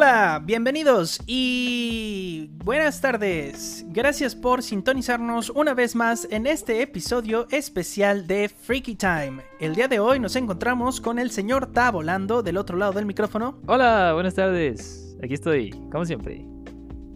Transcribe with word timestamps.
Hola, 0.00 0.40
bienvenidos 0.44 1.20
y 1.26 2.50
buenas 2.52 3.00
tardes. 3.00 3.84
Gracias 3.88 4.36
por 4.36 4.62
sintonizarnos 4.62 5.50
una 5.50 5.74
vez 5.74 5.96
más 5.96 6.28
en 6.30 6.46
este 6.46 6.82
episodio 6.82 7.48
especial 7.50 8.28
de 8.28 8.48
Freaky 8.48 8.94
Time. 8.94 9.42
El 9.58 9.74
día 9.74 9.88
de 9.88 9.98
hoy 9.98 10.20
nos 10.20 10.36
encontramos 10.36 11.00
con 11.00 11.18
el 11.18 11.32
señor 11.32 11.72
Ta 11.72 11.90
volando 11.90 12.44
del 12.44 12.58
otro 12.58 12.76
lado 12.76 12.92
del 12.92 13.06
micrófono. 13.06 13.60
Hola, 13.66 14.12
buenas 14.14 14.34
tardes. 14.34 15.16
Aquí 15.20 15.34
estoy, 15.34 15.70
como 15.90 16.04
siempre. 16.04 16.46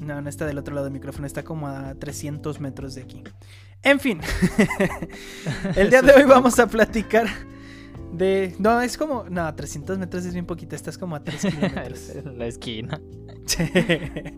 No, 0.01 0.21
no 0.21 0.29
está 0.29 0.45
del 0.45 0.59
otro 0.59 0.75
lado 0.75 0.87
del 0.87 0.93
micrófono, 0.93 1.25
está 1.25 1.45
como 1.45 1.69
a 1.69 1.95
300 1.95 2.59
metros 2.59 2.97
de 2.97 3.03
aquí. 3.03 3.23
En 3.85 4.01
fin, 4.01 4.21
el 5.77 5.89
día 5.89 6.03
de 6.03 6.15
hoy 6.15 6.25
vamos 6.25 6.59
a 6.59 6.67
platicar 6.67 7.29
de... 8.13 8.55
No, 8.59 8.81
es 8.81 8.97
como... 8.97 9.25
No, 9.31 9.53
300 9.55 9.99
metros 9.99 10.25
es 10.25 10.33
bien 10.33 10.47
poquito, 10.47 10.77
estás 10.77 10.97
como 10.99 11.17
a 11.17 11.25
3 11.25 11.41
kilómetros. 11.55 12.13
La 12.37 12.47
esquina. 12.47 13.01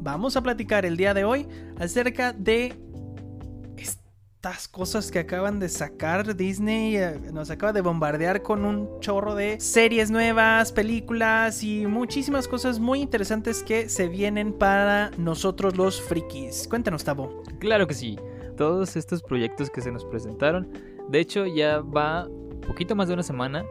vamos 0.01 0.37
a 0.37 0.43
platicar 0.43 0.85
el 0.87 0.97
día 0.97 1.15
de 1.15 1.25
hoy 1.25 1.47
acerca 1.79 2.33
de 2.33 2.75
estas 3.77 4.69
cosas 4.69 5.11
que 5.11 5.19
acaban 5.21 5.59
de 5.59 5.69
sacar 5.69 6.37
Disney. 6.37 6.97
eh, 6.97 7.19
Nos 7.33 7.51
acaba 7.51 7.73
de 7.73 7.81
bombardear 7.81 8.43
con 8.43 8.65
un 8.65 9.01
chorro 9.01 9.35
de 9.35 9.59
series 9.59 10.11
nuevas, 10.11 10.71
películas 10.73 11.63
y 11.63 11.87
muchísimas 11.87 12.47
cosas 12.47 12.79
muy 12.79 13.01
interesantes 13.01 13.63
que 13.63 13.89
se 13.89 14.09
vienen 14.09 14.53
para 14.53 15.11
nosotros 15.17 15.77
los 15.77 16.01
frikis. 16.01 16.69
Cuéntanos, 16.69 17.05
Tabo. 17.05 17.43
Claro 17.59 17.87
que 17.87 17.95
sí. 17.95 18.19
Todos 18.57 18.97
estos 18.97 19.23
proyectos 19.23 19.71
que 19.71 19.81
se 19.81 19.91
nos 19.91 20.05
presentaron. 20.05 20.69
De 21.09 21.21
hecho, 21.21 21.45
ya 21.47 21.81
va 21.81 22.29
poquito 22.67 22.95
más 22.97 23.09
de 23.09 23.15
una 23.15 23.23
semana. 23.23 23.65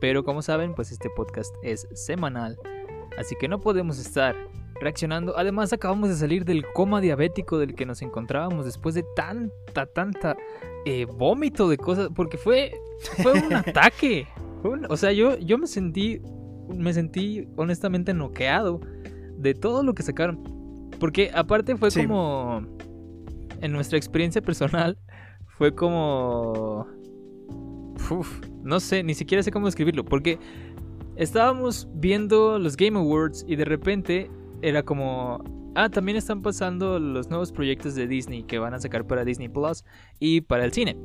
Pero 0.00 0.24
como 0.24 0.42
saben, 0.42 0.74
pues 0.74 0.92
este 0.92 1.08
podcast 1.10 1.54
es 1.62 1.88
semanal. 1.94 2.58
Así 3.18 3.34
que 3.38 3.48
no 3.48 3.60
podemos 3.60 3.98
estar 3.98 4.34
reaccionando. 4.80 5.38
Además, 5.38 5.72
acabamos 5.72 6.08
de 6.10 6.16
salir 6.16 6.44
del 6.44 6.64
coma 6.74 7.00
diabético 7.00 7.58
del 7.58 7.74
que 7.74 7.86
nos 7.86 8.02
encontrábamos 8.02 8.64
después 8.66 8.94
de 8.94 9.04
tanta, 9.16 9.86
tanta 9.86 10.36
eh, 10.84 11.06
vómito 11.06 11.68
de 11.68 11.76
cosas. 11.78 12.08
Porque 12.14 12.36
fue, 12.36 12.72
fue 13.22 13.32
un 13.32 13.52
ataque. 13.54 14.26
Un- 14.62 14.86
o 14.90 14.96
sea, 14.96 15.12
yo, 15.12 15.38
yo 15.38 15.58
me 15.58 15.66
sentí, 15.66 16.20
me 16.74 16.92
sentí 16.92 17.46
honestamente 17.56 18.12
noqueado 18.14 18.80
de 19.38 19.54
todo 19.54 19.82
lo 19.82 19.94
que 19.94 20.02
sacaron. 20.02 20.90
Porque 20.98 21.30
aparte 21.34 21.76
fue 21.76 21.90
Sí. 21.90 22.02
como, 22.06 22.62
en 23.60 23.72
nuestra 23.72 23.96
experiencia 23.96 24.42
personal, 24.42 24.98
fue 25.46 25.74
como... 25.74 26.86
No 28.62 28.80
sé, 28.80 29.02
ni 29.02 29.14
siquiera 29.14 29.42
sé 29.42 29.50
cómo 29.50 29.66
describirlo. 29.66 30.04
Porque 30.04 30.38
estábamos 31.16 31.88
viendo 31.94 32.58
los 32.58 32.76
Game 32.76 32.98
Awards 32.98 33.44
y 33.46 33.56
de 33.56 33.64
repente 33.64 34.30
era 34.62 34.82
como... 34.82 35.42
Ah, 35.74 35.88
también 35.88 36.16
están 36.16 36.40
pasando 36.40 36.98
los 37.00 37.28
nuevos 37.30 37.50
proyectos 37.50 37.94
de 37.94 38.06
Disney 38.06 38.44
que 38.44 38.58
van 38.58 38.74
a 38.74 38.78
sacar 38.78 39.06
para 39.06 39.24
Disney 39.24 39.48
Plus 39.48 39.84
y 40.20 40.40
para 40.40 40.64
el 40.64 40.72
cine. 40.72 40.96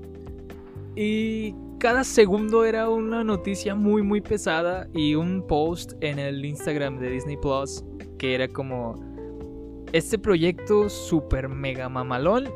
Y 0.95 1.55
cada 1.79 2.03
segundo 2.03 2.65
era 2.65 2.89
una 2.89 3.23
noticia 3.23 3.73
muy 3.73 4.03
muy 4.03 4.21
pesada 4.21 4.87
y 4.93 5.15
un 5.15 5.45
post 5.47 5.93
en 6.01 6.19
el 6.19 6.45
Instagram 6.45 6.99
de 6.99 7.09
Disney 7.09 7.37
Plus 7.37 7.83
que 8.17 8.35
era 8.35 8.47
como 8.47 8.95
este 9.93 10.19
proyecto 10.19 10.89
super 10.89 11.49
mega 11.49 11.89
mamalón 11.89 12.49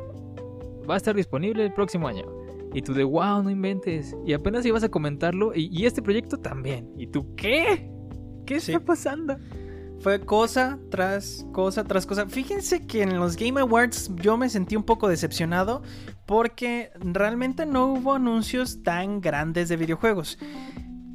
va 0.88 0.94
a 0.94 0.96
estar 0.98 1.16
disponible 1.16 1.64
el 1.64 1.72
próximo 1.72 2.06
año. 2.06 2.33
Y 2.74 2.82
tú 2.82 2.92
de 2.92 3.04
wow, 3.04 3.42
no 3.42 3.50
inventes. 3.50 4.14
Y 4.26 4.32
apenas 4.34 4.66
ibas 4.66 4.82
a 4.84 4.90
comentarlo 4.90 5.54
y, 5.54 5.68
y 5.72 5.86
este 5.86 6.02
proyecto 6.02 6.36
también. 6.38 6.90
¿Y 6.98 7.06
tú 7.06 7.34
qué? 7.36 7.90
¿Qué 8.44 8.60
Sí. 8.60 8.72
está 8.72 8.84
pasando? 8.84 9.36
Fue 10.00 10.20
cosa 10.20 10.78
tras 10.90 11.46
cosa 11.52 11.84
tras 11.84 12.04
cosa. 12.04 12.26
Fíjense 12.26 12.86
que 12.86 13.02
en 13.02 13.16
los 13.18 13.36
Game 13.36 13.58
Awards 13.60 14.10
yo 14.16 14.36
me 14.36 14.50
sentí 14.50 14.76
un 14.76 14.82
poco 14.82 15.08
decepcionado 15.08 15.82
porque 16.26 16.90
realmente 17.00 17.64
no 17.64 17.86
hubo 17.94 18.12
anuncios 18.14 18.82
tan 18.82 19.20
grandes 19.22 19.68
de 19.70 19.76
videojuegos. 19.76 20.36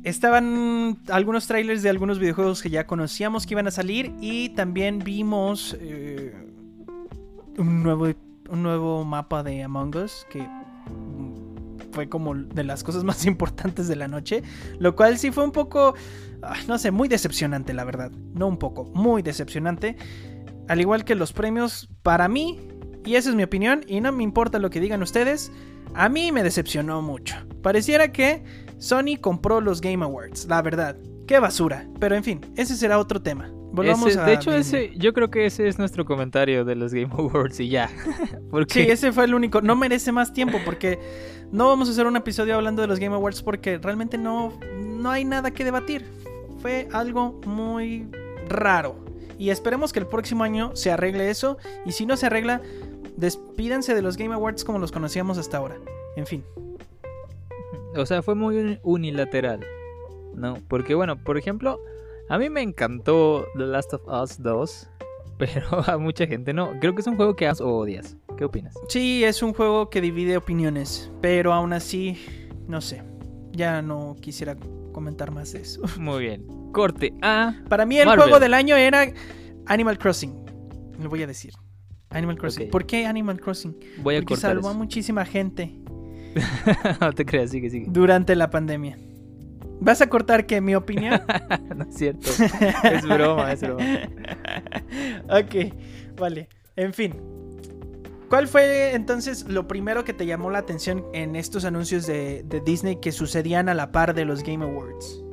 Estaban 0.04 0.98
algunos 1.10 1.46
trailers 1.46 1.84
de 1.84 1.90
algunos 1.90 2.20
videojuegos 2.20 2.64
que 2.64 2.70
ya 2.70 2.88
conocíamos 2.88 3.46
que 3.46 3.54
iban 3.54 3.68
a 3.68 3.72
salir 3.72 4.14
y 4.22 4.50
también 4.50 5.00
vimos 5.00 5.78
eh, 5.82 6.34
un, 7.58 7.84
nuevo, 7.84 8.08
un 8.50 8.64
nuevo 8.64 9.04
mapa 9.04 9.44
de 9.44 9.62
Among 9.62 9.96
Us 9.98 10.26
que 10.32 10.48
fue 12.00 12.08
como 12.08 12.34
de 12.34 12.64
las 12.64 12.82
cosas 12.82 13.04
más 13.04 13.26
importantes 13.34 13.90
de 13.90 13.98
la 13.98 14.08
noche, 14.08 14.42
lo 14.80 14.96
cual 14.96 15.18
sí 15.18 15.32
fue 15.32 15.44
un 15.44 15.52
poco, 15.52 15.96
ah, 16.42 16.56
no 16.66 16.78
sé, 16.78 16.92
muy 16.92 17.10
decepcionante 17.10 17.74
la 17.74 17.84
verdad, 17.84 18.10
no 18.34 18.48
un 18.48 18.58
poco, 18.58 18.86
muy 18.94 19.22
decepcionante, 19.22 19.98
al 20.70 20.80
igual 20.80 21.04
que 21.04 21.14
los 21.16 21.34
premios 21.34 21.90
para 22.02 22.30
mí, 22.30 22.58
y 23.04 23.16
esa 23.16 23.32
es 23.32 23.36
mi 23.36 23.44
opinión, 23.44 23.84
y 23.86 24.00
no 24.00 24.14
me 24.14 24.24
importa 24.24 24.60
lo 24.60 24.70
que 24.70 24.80
digan 24.80 25.04
ustedes, 25.04 25.52
a 25.94 26.08
mí 26.08 26.32
me 26.32 26.42
decepcionó 26.42 27.02
mucho. 27.02 27.36
Pareciera 27.62 28.14
que 28.14 28.44
Sony 28.78 29.20
compró 29.20 29.60
los 29.60 29.82
Game 29.82 30.06
Awards, 30.06 30.46
la 30.48 30.62
verdad. 30.62 30.96
Qué 31.28 31.40
basura. 31.40 31.86
Pero 32.00 32.16
en 32.16 32.24
fin, 32.24 32.42
ese 32.56 32.78
será 32.78 33.00
otro 33.00 33.22
tema. 33.22 33.52
Volvamos 33.80 34.10
Ese- 34.12 34.20
a 34.20 34.26
de 34.26 34.34
hecho, 34.34 34.52
Disney. 34.56 34.86
ese, 34.86 34.98
yo 34.98 35.14
creo 35.14 35.30
que 35.30 35.46
ese 35.46 35.68
es 35.68 35.78
nuestro 35.80 36.06
comentario 36.06 36.66
de 36.66 36.76
los 36.76 36.94
Game 36.94 37.10
Awards 37.18 37.60
y 37.60 37.70
ya. 37.70 37.90
Porque 38.52 38.86
Sí, 38.86 38.92
ese 38.92 39.12
fue 39.12 39.26
el 39.26 39.34
único. 39.34 39.62
No 39.62 39.76
merece 39.76 40.12
más 40.12 40.34
tiempo 40.34 40.58
porque 40.66 41.00
no 41.52 41.68
vamos 41.68 41.88
a 41.88 41.92
hacer 41.92 42.06
un 42.08 42.16
episodio 42.16 42.56
hablando 42.56 42.82
de 42.82 42.88
los 42.88 43.00
Game 43.00 43.16
Awards 43.16 43.42
porque 43.44 43.78
realmente 43.78 44.18
no, 44.18 44.54
no 44.82 45.10
hay 45.12 45.26
nada 45.26 45.52
que 45.52 45.64
debatir. 45.64 46.06
Fue 46.62 46.88
algo 46.92 47.40
muy 47.46 48.08
raro. 48.48 48.96
Y 49.38 49.52
esperemos 49.52 49.94
que 49.94 50.00
el 50.00 50.08
próximo 50.08 50.44
año 50.44 50.76
se 50.76 50.92
arregle 50.92 51.30
eso. 51.30 51.58
Y 51.86 51.92
si 51.94 52.06
no 52.06 52.18
se 52.18 52.26
arregla, 52.26 52.62
despídanse 53.16 53.96
de 53.96 54.02
los 54.02 54.18
Game 54.18 54.34
Awards 54.34 54.64
como 54.66 54.80
los 54.80 54.92
conocíamos 54.92 55.38
hasta 55.38 55.58
ahora. 55.58 55.78
En 56.18 56.26
fin. 56.28 56.44
O 57.96 58.06
sea, 58.06 58.22
fue 58.22 58.36
muy 58.36 58.58
uni- 58.58 58.80
unilateral. 58.84 59.66
¿No? 60.36 60.58
Porque, 60.68 60.94
bueno, 60.96 61.18
por 61.24 61.38
ejemplo, 61.38 61.80
a 62.30 62.38
mí 62.38 62.50
me 62.50 62.62
encantó 62.62 63.46
The 63.58 63.66
Last 63.66 63.94
of 63.94 64.02
Us 64.08 64.42
2. 64.42 64.90
Pero 65.38 65.68
a 65.90 65.98
mucha 65.98 66.28
gente 66.28 66.54
no. 66.54 66.72
Creo 66.80 66.94
que 66.94 67.02
es 67.02 67.08
un 67.08 67.16
juego 67.16 67.36
que 67.36 67.48
amas 67.48 67.62
o 67.62 67.70
odias. 67.70 68.18
¿Qué 68.38 68.46
opinas? 68.46 68.74
Sí, 68.90 69.24
es 69.24 69.42
un 69.42 69.54
juego 69.54 69.90
que 69.90 70.02
divide 70.02 70.38
opiniones. 70.38 71.12
Pero 71.22 71.54
aún 71.54 71.74
así, 71.74 72.18
no 72.68 72.82
sé. 72.82 73.04
Ya 73.52 73.82
no 73.82 74.16
quisiera 74.22 74.56
comentar 74.92 75.32
más 75.32 75.54
de 75.54 75.62
eso. 75.62 75.82
Muy 76.00 76.20
bien. 76.24 76.46
Corte 76.72 77.14
A. 77.22 77.56
Para 77.70 77.86
mí 77.86 77.98
el 78.00 78.06
Marvel. 78.06 78.24
juego 78.24 78.40
del 78.40 78.54
año 78.54 78.76
era 78.76 79.06
Animal 79.66 79.98
Crossing. 79.98 80.46
Lo 81.02 81.10
voy 81.10 81.24
a 81.24 81.28
decir. 81.28 81.54
Animal 82.10 82.38
Crossing. 82.38 82.70
¿Por 82.70 82.86
qué 82.86 83.06
Animal 83.06 83.40
Crossing? 83.40 83.78
Voy 84.04 84.16
a 84.16 84.20
Porque 84.20 84.34
cortar 84.34 84.52
salvó 84.52 84.70
a 84.70 84.74
muchísima 84.74 85.26
gente 85.26 85.80
no 87.02 87.14
te 87.14 87.26
creas, 87.26 87.52
sigue, 87.52 87.70
sigue. 87.70 87.86
durante 87.90 88.36
la 88.36 88.50
pandemia. 88.50 88.98
¿Vas 89.82 90.02
a 90.02 90.08
cortar 90.10 90.46
que 90.46 90.60
mi 90.62 90.76
opinión? 90.76 91.22
no 91.76 91.84
es 91.86 91.96
cierto. 91.96 92.30
Es 92.84 93.06
broma, 93.08 93.52
es 93.54 93.62
broma. 93.62 93.84
ok, 95.30 95.74
vale. 96.18 96.50
En 96.76 96.94
fin. 96.94 97.16
¿Cuál 98.30 98.48
fue 98.48 98.94
entonces 98.94 99.48
lo 99.48 99.68
primero 99.68 100.04
que 100.04 100.14
te 100.14 100.26
llamó 100.26 100.52
la 100.52 100.60
atención 100.60 101.04
en 101.14 101.36
estos 101.36 101.66
anuncios 101.66 102.06
de, 102.06 102.44
de 102.44 102.60
Disney 102.62 102.98
que 102.98 103.12
sucedían 103.12 103.70
a 103.70 103.74
la 103.74 103.92
par 103.92 104.14
de 104.14 104.26
los 104.26 104.44
Game 104.44 104.64
Awards? 104.64 105.24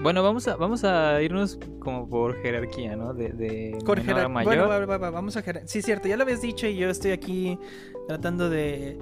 Bueno, 0.00 0.22
vamos 0.22 0.46
a, 0.48 0.56
vamos 0.56 0.84
a 0.84 1.20
irnos 1.20 1.58
como 1.80 2.08
por 2.08 2.40
jerarquía, 2.40 2.94
¿no? 2.96 3.12
De, 3.14 3.30
de 3.30 3.76
Por 3.84 3.98
menor 3.98 4.12
a 4.14 4.16
gerar- 4.20 4.28
mayor. 4.30 4.54
Bueno, 4.54 4.68
va, 4.68 4.78
va, 4.86 4.96
va, 4.98 5.10
vamos 5.10 5.36
a 5.36 5.42
gerar- 5.42 5.64
Sí, 5.66 5.82
cierto, 5.82 6.08
ya 6.08 6.16
lo 6.16 6.22
habías 6.22 6.40
dicho 6.40 6.66
y 6.68 6.76
yo 6.76 6.88
estoy 6.88 7.10
aquí 7.10 7.58
tratando 8.06 8.48
de 8.48 8.96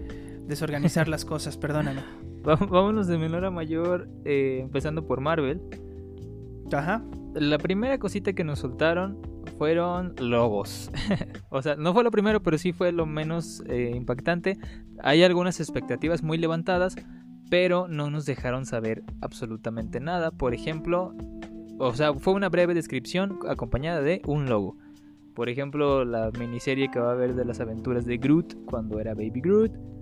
desorganizar 0.46 1.06
las 1.06 1.24
cosas, 1.24 1.56
perdóname. 1.56 2.02
Vámonos 2.70 3.08
de 3.08 3.18
menor 3.18 3.44
a 3.44 3.50
mayor, 3.50 4.08
eh, 4.24 4.60
empezando 4.62 5.04
por 5.04 5.20
Marvel. 5.20 5.60
Ajá. 6.72 7.04
La 7.34 7.58
primera 7.58 7.98
cosita 7.98 8.32
que 8.32 8.44
nos 8.44 8.60
soltaron 8.60 9.20
fueron 9.58 10.14
logos. 10.20 10.90
o 11.50 11.60
sea, 11.60 11.74
no 11.74 11.92
fue 11.92 12.04
lo 12.04 12.10
primero, 12.12 12.42
pero 12.42 12.56
sí 12.56 12.72
fue 12.72 12.92
lo 12.92 13.04
menos 13.04 13.64
eh, 13.68 13.92
impactante. 13.94 14.58
Hay 15.02 15.24
algunas 15.24 15.58
expectativas 15.58 16.22
muy 16.22 16.38
levantadas, 16.38 16.94
pero 17.50 17.88
no 17.88 18.10
nos 18.10 18.26
dejaron 18.26 18.64
saber 18.64 19.02
absolutamente 19.20 19.98
nada. 19.98 20.30
Por 20.30 20.54
ejemplo, 20.54 21.14
o 21.78 21.94
sea, 21.94 22.14
fue 22.14 22.34
una 22.34 22.48
breve 22.48 22.74
descripción 22.74 23.40
acompañada 23.48 24.02
de 24.02 24.22
un 24.24 24.46
logo. 24.46 24.76
Por 25.34 25.48
ejemplo, 25.48 26.04
la 26.04 26.30
miniserie 26.38 26.90
que 26.90 27.00
va 27.00 27.10
a 27.10 27.12
haber 27.12 27.34
de 27.34 27.44
las 27.44 27.58
aventuras 27.58 28.06
de 28.06 28.18
Groot 28.18 28.54
cuando 28.66 29.00
era 29.00 29.14
Baby 29.14 29.40
Groot. 29.40 29.95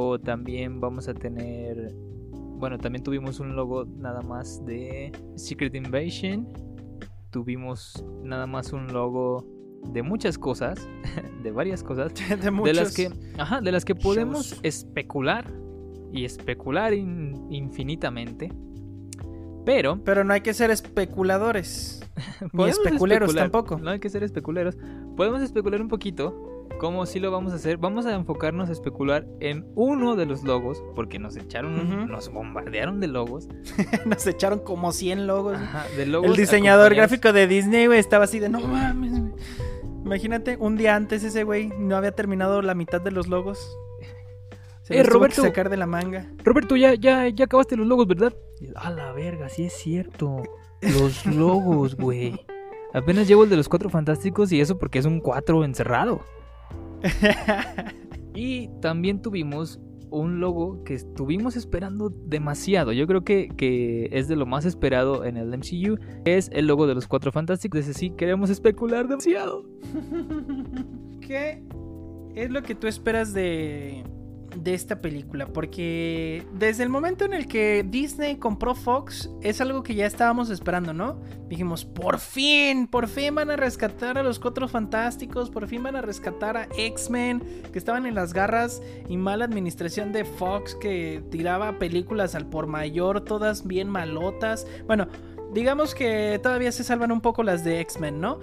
O 0.00 0.16
también 0.20 0.78
vamos 0.80 1.08
a 1.08 1.14
tener. 1.14 1.92
Bueno, 2.32 2.78
también 2.78 3.02
tuvimos 3.02 3.40
un 3.40 3.56
logo 3.56 3.84
nada 3.84 4.22
más 4.22 4.64
de 4.64 5.10
Secret 5.34 5.74
Invasion. 5.74 6.46
Tuvimos 7.30 8.04
nada 8.22 8.46
más 8.46 8.72
un 8.72 8.86
logo 8.92 9.44
de 9.92 10.02
muchas 10.04 10.38
cosas. 10.38 10.88
De 11.42 11.50
varias 11.50 11.82
cosas. 11.82 12.12
De, 12.28 12.50
De 12.50 12.74
las 12.74 12.94
que. 12.94 13.10
Ajá, 13.38 13.60
de 13.60 13.72
las 13.72 13.84
que 13.84 13.96
podemos 13.96 14.50
shows. 14.50 14.60
especular. 14.62 15.52
Y 16.12 16.24
especular 16.24 16.94
in- 16.94 17.46
infinitamente. 17.50 18.52
Pero 19.66 20.02
Pero 20.04 20.22
no 20.24 20.32
hay 20.32 20.40
que 20.42 20.54
ser 20.54 20.70
especuladores. 20.70 22.00
Ni 22.52 22.64
especuleros 22.68 23.30
especular. 23.30 23.50
tampoco. 23.50 23.78
No 23.78 23.90
hay 23.90 23.98
que 23.98 24.08
ser 24.10 24.22
especuleros. 24.22 24.76
Podemos 25.16 25.42
especular 25.42 25.82
un 25.82 25.88
poquito. 25.88 26.57
¿Cómo 26.78 27.06
sí 27.06 27.18
lo 27.18 27.30
vamos 27.32 27.52
a 27.52 27.56
hacer? 27.56 27.76
Vamos 27.76 28.06
a 28.06 28.14
enfocarnos 28.14 28.68
a 28.68 28.72
especular 28.72 29.26
en 29.40 29.66
uno 29.74 30.14
de 30.14 30.26
los 30.26 30.44
logos, 30.44 30.82
porque 30.94 31.18
nos 31.18 31.36
echaron, 31.36 32.06
nos 32.08 32.28
bombardearon 32.32 33.00
de 33.00 33.08
logos. 33.08 33.48
Nos 34.06 34.26
echaron 34.26 34.60
como 34.60 34.92
100 34.92 35.26
logos. 35.26 35.56
Ajá, 35.56 35.86
de 35.96 36.06
logos 36.06 36.30
El 36.30 36.36
diseñador 36.36 36.94
gráfico 36.94 37.32
de 37.32 37.46
Disney, 37.48 37.86
güey, 37.86 37.98
estaba 37.98 38.24
así 38.24 38.38
de 38.38 38.48
no 38.48 38.60
mames. 38.60 39.10
güey". 39.18 39.32
Imagínate, 40.04 40.56
un 40.56 40.76
día 40.76 40.94
antes 40.94 41.24
ese 41.24 41.42
güey 41.42 41.68
no 41.78 41.96
había 41.96 42.12
terminado 42.12 42.62
la 42.62 42.74
mitad 42.74 43.00
de 43.00 43.10
los 43.10 43.26
logos. 43.26 43.58
Se 44.82 44.94
Eh, 44.94 45.02
que 45.02 45.10
Roberto. 45.10 45.42
sacar 45.42 45.68
de 45.68 45.76
la 45.76 45.86
manga. 45.86 46.30
Roberto, 46.44 46.76
ya, 46.76 46.94
ya, 46.94 47.28
ya 47.28 47.44
acabaste 47.46 47.76
los 47.76 47.86
logos, 47.86 48.06
¿verdad? 48.06 48.32
A 48.76 48.90
la 48.90 49.12
verga, 49.12 49.48
sí 49.48 49.64
es 49.64 49.72
cierto. 49.74 50.42
Los 50.80 51.26
logos, 51.26 51.96
güey. 51.96 52.40
Apenas 52.94 53.26
llevo 53.28 53.44
el 53.44 53.50
de 53.50 53.56
los 53.56 53.68
cuatro 53.68 53.90
fantásticos 53.90 54.50
y 54.52 54.60
eso 54.60 54.78
porque 54.78 54.98
es 55.00 55.04
un 55.04 55.20
cuatro 55.20 55.62
encerrado. 55.64 56.22
Y 58.34 58.68
también 58.80 59.20
tuvimos 59.20 59.80
un 60.10 60.38
logo 60.38 60.84
que 60.84 60.94
estuvimos 60.94 61.56
esperando 61.56 62.08
demasiado. 62.08 62.92
Yo 62.92 63.06
creo 63.08 63.24
que, 63.24 63.48
que 63.48 64.08
es 64.12 64.28
de 64.28 64.36
lo 64.36 64.46
más 64.46 64.64
esperado 64.64 65.24
en 65.24 65.36
el 65.36 65.48
MCU. 65.48 65.98
Es 66.24 66.48
el 66.52 66.68
logo 66.68 66.86
de 66.86 66.94
los 66.94 67.08
cuatro 67.08 67.32
fantásticos. 67.32 67.80
Ese 67.80 67.94
sí 67.94 68.10
queremos 68.10 68.48
especular 68.50 69.08
demasiado. 69.08 69.64
¿Qué 71.20 71.64
es 72.36 72.50
lo 72.50 72.62
que 72.62 72.76
tú 72.76 72.86
esperas 72.86 73.34
de, 73.34 74.04
de 74.62 74.74
esta 74.74 75.00
película? 75.00 75.46
Porque 75.46 76.46
desde 76.54 76.82
el 76.82 76.88
momento 76.88 77.24
en 77.24 77.32
el 77.32 77.46
que 77.46 77.84
Disney 77.88 78.36
compró 78.36 78.74
Fox, 78.74 79.30
es 79.42 79.60
algo 79.60 79.82
que 79.82 79.94
ya 79.94 80.06
estábamos 80.06 80.50
esperando, 80.50 80.92
¿no? 80.92 81.20
Dijimos, 81.48 81.84
por 81.84 82.18
fin, 82.18 82.86
por 82.86 83.08
fin 83.08 83.34
van 83.34 83.50
a 83.50 83.56
rescatar 83.56 84.18
a 84.18 84.22
los 84.22 84.38
Cuatro 84.38 84.68
Fantásticos, 84.68 85.50
por 85.50 85.66
fin 85.66 85.82
van 85.82 85.96
a 85.96 86.02
rescatar 86.02 86.56
a 86.56 86.68
X-Men, 86.76 87.42
que 87.72 87.78
estaban 87.78 88.06
en 88.06 88.14
las 88.14 88.32
garras 88.32 88.82
y 89.08 89.16
mala 89.16 89.44
administración 89.44 90.12
de 90.12 90.24
Fox, 90.24 90.74
que 90.74 91.22
tiraba 91.30 91.78
películas 91.78 92.34
al 92.34 92.46
por 92.46 92.66
mayor, 92.66 93.22
todas 93.22 93.66
bien 93.66 93.88
malotas. 93.88 94.66
Bueno, 94.86 95.08
digamos 95.54 95.94
que 95.94 96.38
todavía 96.42 96.72
se 96.72 96.84
salvan 96.84 97.10
un 97.10 97.22
poco 97.22 97.42
las 97.42 97.64
de 97.64 97.80
X-Men, 97.80 98.20
¿no? 98.20 98.40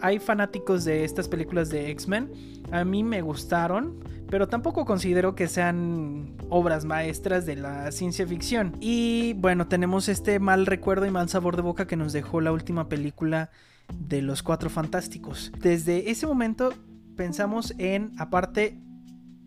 Hay 0.00 0.18
fanáticos 0.18 0.84
de 0.84 1.04
estas 1.04 1.28
películas 1.28 1.70
de 1.70 1.90
X-Men. 1.90 2.32
A 2.72 2.84
mí 2.84 3.04
me 3.04 3.22
gustaron, 3.22 3.98
pero 4.32 4.48
tampoco 4.48 4.86
considero 4.86 5.34
que 5.34 5.46
sean 5.46 6.38
obras 6.48 6.86
maestras 6.86 7.44
de 7.44 7.54
la 7.54 7.92
ciencia 7.92 8.26
ficción. 8.26 8.78
Y 8.80 9.34
bueno, 9.34 9.68
tenemos 9.68 10.08
este 10.08 10.38
mal 10.38 10.64
recuerdo 10.64 11.04
y 11.04 11.10
mal 11.10 11.28
sabor 11.28 11.54
de 11.54 11.60
boca 11.60 11.86
que 11.86 11.96
nos 11.96 12.14
dejó 12.14 12.40
la 12.40 12.50
última 12.50 12.88
película 12.88 13.50
de 13.92 14.22
los 14.22 14.42
Cuatro 14.42 14.70
Fantásticos. 14.70 15.52
Desde 15.60 16.10
ese 16.10 16.26
momento 16.26 16.72
pensamos 17.14 17.74
en, 17.76 18.12
aparte, 18.16 18.78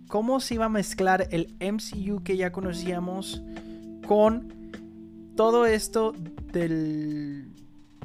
cómo 0.08 0.40
se 0.40 0.54
iba 0.54 0.66
a 0.66 0.70
mezclar 0.70 1.30
el 1.32 1.56
MCU 1.60 2.22
que 2.22 2.38
ya 2.38 2.52
conocíamos 2.52 3.42
con 4.08 4.54
todo 5.36 5.66
esto 5.66 6.14
del, 6.54 7.50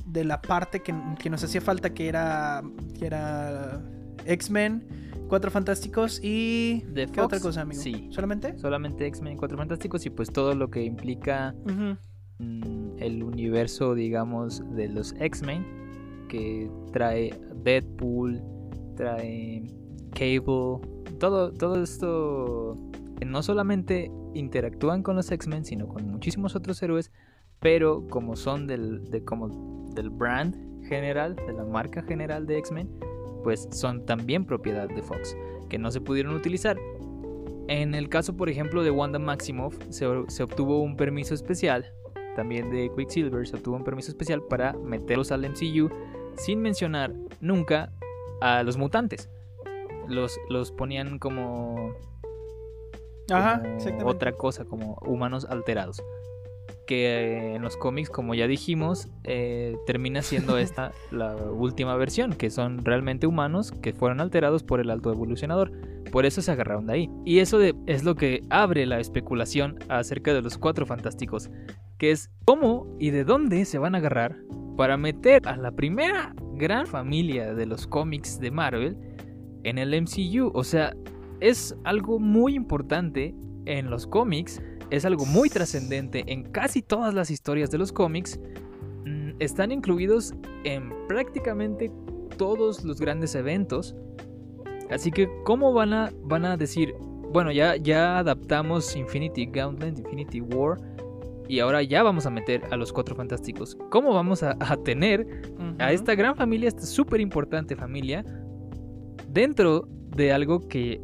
de 0.06 0.25
la 0.25 0.41
parte 0.41 0.81
que, 0.81 0.94
nos 1.29 1.44
hacía 1.44 1.61
falta, 1.61 1.93
que 1.93 2.09
era, 2.09 2.62
que 2.99 3.05
era 3.05 3.82
X-Men, 4.25 5.09
Cuatro 5.31 5.53
Fantásticos 5.53 6.19
y... 6.25 6.82
¿De 6.88 7.06
¿Qué 7.06 7.15
Fox? 7.15 7.27
otra 7.27 7.38
cosa, 7.41 7.61
amigo? 7.61 7.81
Sí. 7.81 8.09
¿Solamente? 8.11 8.59
Solamente 8.59 9.06
X-Men 9.06 9.35
y 9.35 9.37
cuatro 9.37 9.56
fantásticos 9.56 10.05
y 10.05 10.11
pues 10.11 10.32
todo 10.32 10.56
lo 10.56 10.71
que 10.71 10.82
implica 10.82 11.55
mm, 12.38 12.99
el 12.99 13.23
universo, 13.23 13.94
digamos, 13.94 14.61
de 14.75 14.88
los 14.88 15.15
X-Men, 15.21 16.27
que 16.29 16.69
trae 16.93 17.32
Deadpool, 17.62 18.43
trae 18.97 19.62
Cable, 20.11 20.81
todo, 21.21 21.53
todo 21.53 21.81
esto 21.81 22.77
que 23.17 23.25
no 23.25 23.44
solamente 23.44 24.11
interactúan 24.35 25.05
con 25.05 25.15
los 25.15 25.31
X-Men, 25.31 25.65
sino 25.65 25.87
con 25.87 26.11
muchísimos 26.11 26.56
otros 26.56 26.82
héroes, 26.82 27.12
pero 27.61 28.05
como 28.09 28.35
son 28.35 28.67
del, 28.67 29.05
de, 29.05 29.23
como 29.23 29.93
del 29.94 30.11
brand 30.11 30.56
general, 30.88 31.37
de 31.37 31.53
la 31.53 31.65
marca 31.65 32.03
general 32.03 32.47
de 32.47 32.59
X-Men, 32.59 32.91
pues 33.42 33.69
son 33.72 34.06
también 34.06 34.44
propiedad 34.44 34.88
de 34.88 35.02
Fox, 35.02 35.37
que 35.69 35.78
no 35.78 35.90
se 35.90 36.00
pudieron 36.00 36.34
utilizar. 36.34 36.78
En 37.69 37.94
el 37.94 38.08
caso, 38.08 38.37
por 38.37 38.48
ejemplo, 38.48 38.82
de 38.82 38.90
Wanda 38.90 39.19
Maximoff, 39.19 39.76
se, 39.90 40.06
se 40.28 40.42
obtuvo 40.42 40.82
un 40.82 40.96
permiso 40.96 41.34
especial 41.34 41.92
también 42.34 42.70
de 42.70 42.90
Quicksilver 42.96 43.46
se 43.46 43.56
obtuvo 43.56 43.76
un 43.76 43.84
permiso 43.84 44.10
especial 44.10 44.42
para 44.42 44.72
meterlos 44.72 45.32
al 45.32 45.48
MCU 45.48 45.90
sin 46.37 46.60
mencionar 46.60 47.12
nunca 47.40 47.92
a 48.40 48.62
los 48.62 48.76
mutantes. 48.76 49.28
Los, 50.08 50.38
los 50.48 50.72
ponían 50.72 51.19
como, 51.19 51.94
Ajá, 53.31 53.58
como 53.60 53.75
exactamente. 53.75 54.04
otra 54.04 54.32
cosa, 54.32 54.64
como 54.64 54.96
humanos 55.02 55.44
alterados. 55.44 56.02
Que 56.90 57.06
eh, 57.06 57.54
en 57.54 57.62
los 57.62 57.76
cómics, 57.76 58.10
como 58.10 58.34
ya 58.34 58.48
dijimos, 58.48 59.08
eh, 59.22 59.76
termina 59.87 60.22
siendo 60.22 60.58
esta 60.58 60.90
la 61.12 61.37
última 61.37 61.94
versión, 61.94 62.32
que 62.32 62.50
son 62.50 62.84
realmente 62.84 63.28
humanos 63.28 63.70
que 63.70 63.92
fueron 63.92 64.20
alterados 64.20 64.64
por 64.64 64.81
el 64.81 64.90
alto 64.90 65.12
evolucionador. 65.12 65.70
Por 66.10 66.26
eso 66.26 66.42
se 66.42 66.50
agarraron 66.50 66.87
de 66.88 66.92
ahí. 66.94 67.10
Y 67.25 67.38
eso 67.38 67.58
de- 67.60 67.76
es 67.87 68.02
lo 68.02 68.16
que 68.16 68.42
abre 68.50 68.87
la 68.87 68.98
especulación 68.98 69.78
acerca 69.88 70.34
de 70.34 70.42
los 70.42 70.58
cuatro 70.58 70.84
fantásticos, 70.84 71.48
que 71.96 72.10
es 72.10 72.28
cómo 72.44 72.88
y 72.98 73.10
de 73.10 73.22
dónde 73.22 73.64
se 73.66 73.78
van 73.78 73.94
a 73.94 73.98
agarrar 73.98 74.36
para 74.76 74.96
meter 74.96 75.46
a 75.46 75.56
la 75.56 75.70
primera 75.70 76.34
gran 76.56 76.88
familia 76.88 77.54
de 77.54 77.66
los 77.66 77.86
cómics 77.86 78.40
de 78.40 78.50
Marvel 78.50 78.96
en 79.62 79.78
el 79.78 79.94
MCU. 79.94 80.50
O 80.54 80.64
sea, 80.64 80.93
es 81.38 81.76
algo 81.84 82.19
muy 82.19 82.54
importante 82.56 83.32
en 83.66 83.90
los 83.90 84.08
cómics, 84.08 84.60
es 84.90 85.04
algo 85.04 85.25
muy 85.25 85.48
trascendente 85.48 86.25
en 86.26 86.44
casi 86.44 86.82
todas 86.82 87.14
las 87.14 87.31
historias 87.31 87.70
de 87.70 87.78
los 87.78 87.92
cómics. 87.92 88.38
Mm, 89.04 89.31
Están 89.38 89.72
incluidos 89.72 90.34
en 90.64 90.92
prácticamente 91.08 91.90
todos 92.37 92.84
los 92.84 93.00
grandes 93.00 93.34
eventos. 93.34 93.94
Así 94.91 95.10
que, 95.10 95.29
¿cómo 95.44 95.72
van 95.72 95.93
a, 95.93 96.10
van 96.24 96.44
a 96.44 96.56
decir, 96.56 96.94
bueno, 97.32 97.53
ya, 97.53 97.76
ya 97.76 98.19
adaptamos 98.19 98.96
Infinity 98.96 99.46
Gauntlet, 99.46 99.98
Infinity 99.98 100.41
War, 100.41 100.79
y 101.48 101.60
ahora 101.60 101.82
ya 101.82 102.03
vamos 102.03 102.26
a 102.26 102.31
meter 102.31 102.62
a 102.70 102.76
los 102.76 102.93
cuatro 102.93 103.15
fantásticos? 103.15 103.76
¿Cómo 103.91 104.12
vamos 104.12 104.43
a, 104.43 104.56
a 104.58 104.76
tener 104.79 105.26
a 105.79 105.93
esta 105.93 106.15
gran 106.15 106.34
familia, 106.34 106.69
esta 106.69 106.82
súper 106.82 107.20
importante 107.20 107.76
familia, 107.76 108.24
dentro 109.29 109.86
de 110.17 110.32
algo 110.32 110.67
que 110.67 111.00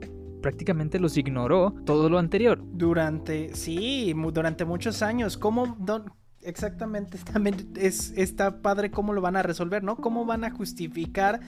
prácticamente 0.47 1.01
los 1.01 1.17
ignoró 1.17 1.75
todo 1.85 2.09
lo 2.09 2.21
anterior. 2.21 2.63
Durante, 2.73 3.53
sí, 3.57 4.15
durante 4.33 4.65
muchos 4.65 5.03
años. 5.03 5.37
¿Cómo, 5.37 5.75
don- 5.81 6.13
exactamente, 6.41 7.19
también 7.33 7.57
es, 7.75 8.13
está 8.17 8.63
padre 8.63 8.93
cómo 8.93 9.13
lo 9.13 9.21
van 9.21 9.35
a 9.35 9.43
resolver, 9.43 9.83
¿no? 9.83 9.97
¿Cómo 9.97 10.25
van 10.25 10.45
a 10.45 10.53
justificar 10.53 11.41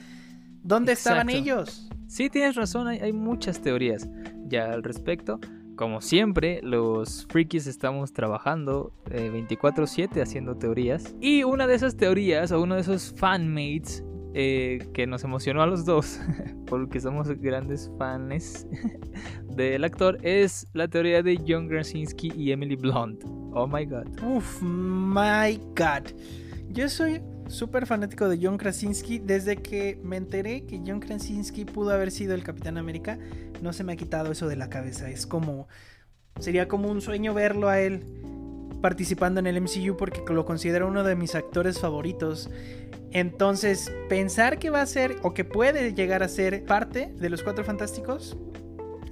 dónde 0.63 0.91
estaban 0.91 1.29
ellos? 1.29 1.89
Sí, 2.07 2.29
tienes 2.29 2.55
razón, 2.55 2.87
hay, 2.87 2.99
hay 2.99 3.13
muchas 3.13 3.61
teorías 3.61 4.09
ya 4.49 4.73
al 4.73 4.83
respecto. 4.83 5.39
Como 5.77 6.01
siempre, 6.01 6.59
los 6.61 7.25
frikis 7.27 7.65
estamos 7.67 8.11
trabajando 8.11 8.91
eh, 9.11 9.31
24/7 9.33 10.21
haciendo 10.21 10.57
teorías. 10.57 11.15
Y 11.21 11.45
una 11.45 11.67
de 11.67 11.75
esas 11.75 11.95
teorías, 11.95 12.51
o 12.51 12.61
uno 12.61 12.75
de 12.75 12.81
esos 12.81 13.13
fanmates 13.15 14.03
eh, 14.33 14.87
que 14.93 15.07
nos 15.07 15.23
emocionó 15.23 15.61
a 15.61 15.67
los 15.67 15.85
dos, 15.85 16.19
porque 16.67 16.99
somos 16.99 17.29
grandes 17.39 17.91
fans 17.97 18.67
del 19.55 19.83
actor, 19.83 20.17
es 20.21 20.67
la 20.73 20.87
teoría 20.87 21.23
de 21.23 21.39
John 21.47 21.67
Krasinski 21.67 22.31
y 22.35 22.51
Emily 22.51 22.75
Blunt. 22.75 23.23
Oh 23.53 23.67
my 23.67 23.85
god. 23.85 24.07
Uf, 24.23 24.61
my 24.61 25.59
god. 25.75 26.11
Yo 26.69 26.87
soy 26.87 27.21
súper 27.47 27.87
fanático 27.87 28.29
de 28.29 28.39
John 28.41 28.57
Krasinski. 28.57 29.19
Desde 29.19 29.57
que 29.57 29.99
me 30.03 30.17
enteré 30.17 30.65
que 30.65 30.81
John 30.85 30.99
Krasinski 30.99 31.65
pudo 31.65 31.91
haber 31.91 32.11
sido 32.11 32.35
el 32.35 32.43
Capitán 32.43 32.77
América, 32.77 33.17
no 33.61 33.73
se 33.73 33.83
me 33.83 33.93
ha 33.93 33.95
quitado 33.95 34.31
eso 34.31 34.47
de 34.47 34.55
la 34.55 34.69
cabeza. 34.69 35.09
Es 35.09 35.25
como. 35.25 35.67
Sería 36.39 36.67
como 36.67 36.89
un 36.89 37.01
sueño 37.01 37.33
verlo 37.33 37.67
a 37.67 37.81
él 37.81 38.05
participando 38.81 39.39
en 39.39 39.47
el 39.47 39.59
MCU 39.61 39.97
porque 39.97 40.21
lo 40.31 40.45
considero 40.45 40.87
uno 40.87 41.03
de 41.03 41.15
mis 41.15 41.35
actores 41.35 41.79
favoritos. 41.79 42.49
Entonces, 43.11 43.91
pensar 44.07 44.59
que 44.59 44.69
va 44.69 44.81
a 44.81 44.85
ser 44.85 45.15
o 45.23 45.33
que 45.33 45.43
puede 45.45 45.93
llegar 45.93 46.21
a 46.23 46.27
ser 46.27 46.65
parte 46.65 47.11
de 47.15 47.29
los 47.29 47.43
Cuatro 47.43 47.63
Fantásticos 47.63 48.37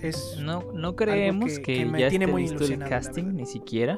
es 0.01 0.37
No, 0.39 0.71
no 0.73 0.95
creemos 0.95 1.53
que- 1.57 1.61
que, 1.63 1.73
que 1.79 1.85
me 1.85 1.99
ya 2.01 2.09
tiene 2.09 2.25
esté 2.25 2.31
muy 2.31 2.41
listo 2.43 2.65
el 2.65 2.79
casting, 2.79 3.33
ni 3.35 3.45
siquiera. 3.47 3.97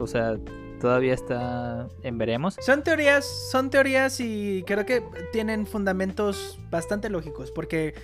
O 0.00 0.06
sea, 0.06 0.36
todavía 0.80 1.14
está 1.14 1.88
en 2.02 2.18
veremos. 2.18 2.56
Son 2.60 2.82
teorías, 2.82 3.24
son 3.50 3.70
teorías 3.70 4.18
y 4.20 4.64
creo 4.66 4.84
que 4.84 5.02
tienen 5.32 5.66
fundamentos 5.66 6.58
bastante 6.70 7.08
lógicos, 7.08 7.50
porque 7.52 7.94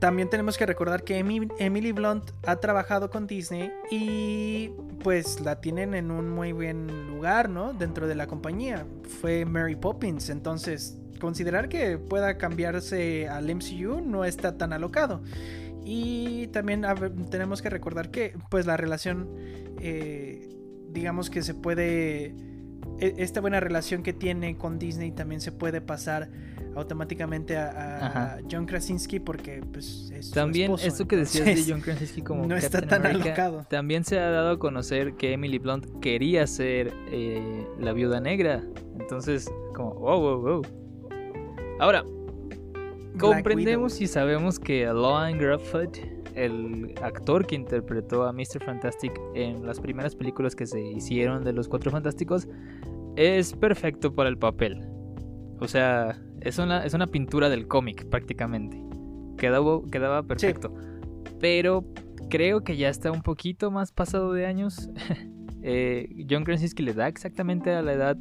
también 0.00 0.30
tenemos 0.30 0.56
que 0.56 0.64
recordar 0.64 1.04
que 1.04 1.18
Emily 1.18 1.92
Blunt 1.92 2.30
ha 2.46 2.56
trabajado 2.56 3.10
con 3.10 3.26
Disney 3.26 3.70
y 3.90 4.70
pues 5.04 5.40
la 5.40 5.60
tienen 5.60 5.94
en 5.94 6.10
un 6.10 6.30
muy 6.30 6.52
buen 6.52 7.08
lugar, 7.08 7.50
¿no? 7.50 7.74
Dentro 7.74 8.08
de 8.08 8.14
la 8.14 8.26
compañía. 8.26 8.86
Fue 9.20 9.44
Mary 9.44 9.76
Poppins, 9.76 10.30
entonces 10.30 10.98
considerar 11.20 11.68
que 11.68 11.98
pueda 11.98 12.38
cambiarse 12.38 13.28
al 13.28 13.54
MCU 13.54 14.00
no 14.00 14.24
está 14.24 14.56
tan 14.56 14.72
alocado. 14.72 15.22
Y 15.84 16.46
también 16.48 16.82
tenemos 17.30 17.60
que 17.60 17.68
recordar 17.68 18.10
que 18.10 18.34
pues 18.48 18.64
la 18.64 18.78
relación, 18.78 19.28
eh, 19.80 20.48
digamos 20.88 21.28
que 21.28 21.42
se 21.42 21.52
puede, 21.52 22.34
e, 23.00 23.14
esta 23.18 23.42
buena 23.42 23.60
relación 23.60 24.02
que 24.02 24.14
tiene 24.14 24.56
con 24.56 24.78
Disney 24.78 25.12
también 25.12 25.42
se 25.42 25.52
puede 25.52 25.82
pasar 25.82 26.30
automáticamente 26.80 27.56
a, 27.56 28.38
John 28.50 28.66
Krasinski 28.66 29.20
porque 29.20 29.62
pues 29.72 30.10
es 30.12 30.30
también 30.30 30.72
esto 30.82 31.06
que 31.06 31.16
decías 31.16 31.46
de 31.46 31.64
John 31.72 31.80
Krasinski 31.80 32.22
como 32.22 32.46
no 32.46 32.56
está 32.56 32.82
tan 32.82 33.06
alocado. 33.06 33.66
también 33.68 34.04
se 34.04 34.18
ha 34.18 34.30
dado 34.30 34.50
a 34.52 34.58
conocer 34.58 35.14
que 35.14 35.32
Emily 35.32 35.58
Blunt 35.58 35.86
quería 36.00 36.46
ser 36.46 36.92
eh, 37.10 37.66
la 37.78 37.92
viuda 37.92 38.20
negra. 38.20 38.62
Entonces 38.98 39.50
como 39.74 39.94
wow 39.94 40.20
wow 40.20 40.40
wow. 40.40 40.62
Ahora 41.78 42.04
comprendemos 43.18 44.00
y 44.00 44.06
sabemos 44.06 44.58
que 44.58 44.84
Lauren 44.86 45.38
Grufford 45.38 45.98
el 46.34 46.94
actor 47.02 47.46
que 47.46 47.54
interpretó 47.54 48.24
a 48.24 48.32
Mr. 48.32 48.64
Fantastic 48.64 49.12
en 49.34 49.66
las 49.66 49.80
primeras 49.80 50.14
películas 50.14 50.54
que 50.54 50.66
se 50.66 50.80
hicieron 50.80 51.44
de 51.44 51.52
los 51.52 51.68
Cuatro 51.68 51.90
Fantásticos 51.90 52.48
es 53.16 53.52
perfecto 53.52 54.14
para 54.14 54.28
el 54.28 54.38
papel. 54.38 54.86
O 55.60 55.68
sea, 55.68 56.18
es 56.40 56.58
una, 56.58 56.84
es 56.84 56.94
una 56.94 57.06
pintura 57.06 57.48
del 57.48 57.66
cómic 57.68 58.08
prácticamente. 58.08 58.82
Quedaba, 59.38 59.80
quedaba 59.90 60.22
perfecto. 60.22 60.74
Pero 61.40 61.84
creo 62.28 62.62
que 62.62 62.76
ya 62.76 62.88
está 62.88 63.10
un 63.10 63.22
poquito 63.22 63.70
más 63.70 63.92
pasado 63.92 64.32
de 64.32 64.46
años. 64.46 64.90
eh, 65.62 66.26
John 66.28 66.44
Krasinski 66.44 66.82
le 66.82 66.94
da 66.94 67.08
exactamente 67.08 67.72
a 67.72 67.82
la 67.82 67.92
edad 67.92 68.16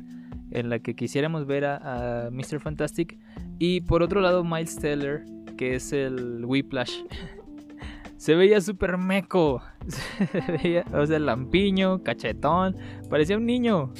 en 0.51 0.69
la 0.69 0.79
que 0.79 0.95
quisiéramos 0.95 1.45
ver 1.45 1.65
a, 1.65 2.29
Mr. 2.31 2.59
Fantastic. 2.59 3.17
Y 3.59 3.81
por 3.81 4.01
otro 4.01 4.21
lado, 4.21 4.43
Miles 4.43 4.77
Teller, 4.77 5.23
que 5.57 5.75
es 5.75 5.93
el 5.93 6.43
Whiplash. 6.45 7.03
Se 8.17 8.35
veía 8.35 8.59
súper 8.59 8.97
meco. 8.97 9.61
Se 9.88 10.51
veía, 10.51 10.85
o 10.93 11.05
sea, 11.05 11.19
lampiño, 11.19 12.03
cachetón. 12.03 12.75
Parecía 13.09 13.38
un 13.38 13.45
niño. 13.45 13.93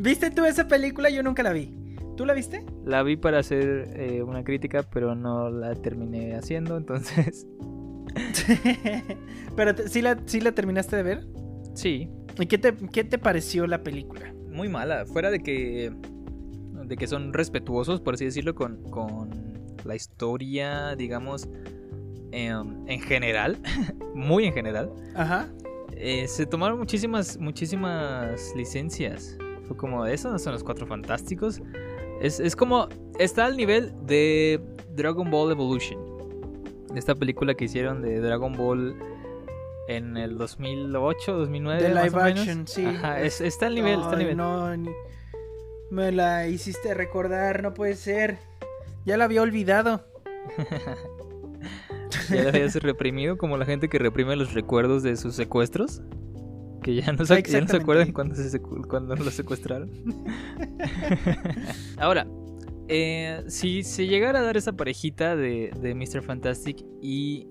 ¿Viste 0.00 0.30
tú 0.30 0.46
esa 0.46 0.66
película? 0.66 1.10
Yo 1.10 1.22
nunca 1.22 1.42
la 1.42 1.52
vi. 1.52 1.74
¿Tú 2.16 2.24
la 2.24 2.32
viste? 2.32 2.64
La 2.86 3.02
vi 3.02 3.18
para 3.18 3.40
hacer 3.40 3.90
eh, 3.96 4.22
una 4.22 4.42
crítica, 4.42 4.82
pero 4.82 5.14
no 5.14 5.50
la 5.50 5.74
terminé 5.74 6.34
haciendo, 6.36 6.78
entonces. 6.78 7.46
pero 9.56 9.74
¿sí, 9.86 10.00
la, 10.00 10.18
¿sí 10.24 10.40
la 10.40 10.52
terminaste 10.52 10.96
de 10.96 11.02
ver? 11.02 11.26
Sí. 11.74 12.08
¿Y 12.38 12.46
qué 12.46 12.56
te, 12.56 12.74
qué 12.74 13.04
te 13.04 13.18
pareció 13.18 13.66
la 13.66 13.82
película? 13.82 14.32
Muy 14.48 14.70
mala. 14.70 15.04
Fuera 15.04 15.30
de 15.30 15.40
que. 15.42 15.92
de 16.86 16.96
que 16.96 17.06
son 17.06 17.34
respetuosos, 17.34 18.00
por 18.00 18.14
así 18.14 18.24
decirlo, 18.24 18.54
con, 18.54 18.80
la 19.84 19.94
historia, 19.94 20.96
digamos. 20.96 21.46
Em, 22.32 22.88
en 22.88 23.00
general. 23.02 23.58
muy 24.14 24.46
en 24.46 24.54
general. 24.54 24.90
Ajá. 25.14 25.46
Eh, 25.92 26.26
se 26.26 26.46
tomaron 26.46 26.78
muchísimas, 26.78 27.36
muchísimas 27.36 28.54
licencias 28.56 29.36
como, 29.76 30.06
eso 30.06 30.30
no 30.30 30.38
son 30.38 30.52
los 30.52 30.64
cuatro 30.64 30.86
fantásticos. 30.86 31.60
Es, 32.20 32.54
como, 32.54 32.88
está 33.18 33.46
al 33.46 33.56
nivel 33.56 33.92
de 34.06 34.60
Dragon 34.94 35.30
Ball 35.30 35.52
Evolution. 35.52 35.98
Esta 36.94 37.14
película 37.14 37.54
que 37.54 37.64
hicieron 37.64 38.02
de 38.02 38.20
Dragon 38.20 38.52
Ball 38.52 38.94
en 39.88 40.16
el 40.16 40.36
2008, 40.36 41.32
2009. 41.32 41.82
De 41.82 41.88
live 41.88 42.20
action, 42.20 42.66
sí. 42.66 42.86
está 43.24 43.66
al 43.66 43.74
nivel, 43.74 44.00
está 44.00 44.12
al 44.12 44.18
nivel. 44.18 44.36
No, 44.36 44.70
me 45.90 46.12
la 46.12 46.46
hiciste 46.46 46.94
recordar, 46.94 47.62
no 47.62 47.74
puede 47.74 47.94
ser. 47.94 48.38
Ya 49.04 49.16
la 49.16 49.24
había 49.24 49.42
olvidado. 49.42 50.04
ya 52.28 52.42
la 52.42 52.48
habías 52.50 52.74
reprimido 52.76 53.38
como 53.38 53.56
la 53.56 53.64
gente 53.64 53.88
que 53.88 53.98
reprime 53.98 54.36
los 54.36 54.52
recuerdos 54.52 55.02
de 55.02 55.16
sus 55.16 55.34
secuestros. 55.34 56.02
Que 56.82 56.94
ya 56.94 57.12
no, 57.12 57.24
se, 57.24 57.34
acuerdan 57.34 58.12
cuando, 58.12 58.34
se, 58.34 58.60
cuando 58.60 59.14
lo 59.14 59.30
secuestraron. 59.30 59.90
Ahora, 61.98 62.26
eh, 62.88 63.44
si 63.46 63.82
se 63.82 64.06
llegara 64.06 64.40
a 64.40 64.42
dar 64.42 64.56
esa 64.56 64.72
parejita 64.72 65.36
de, 65.36 65.72
de 65.80 65.94
Mr. 65.94 66.22
Fantastic 66.22 66.84
y 67.00 67.46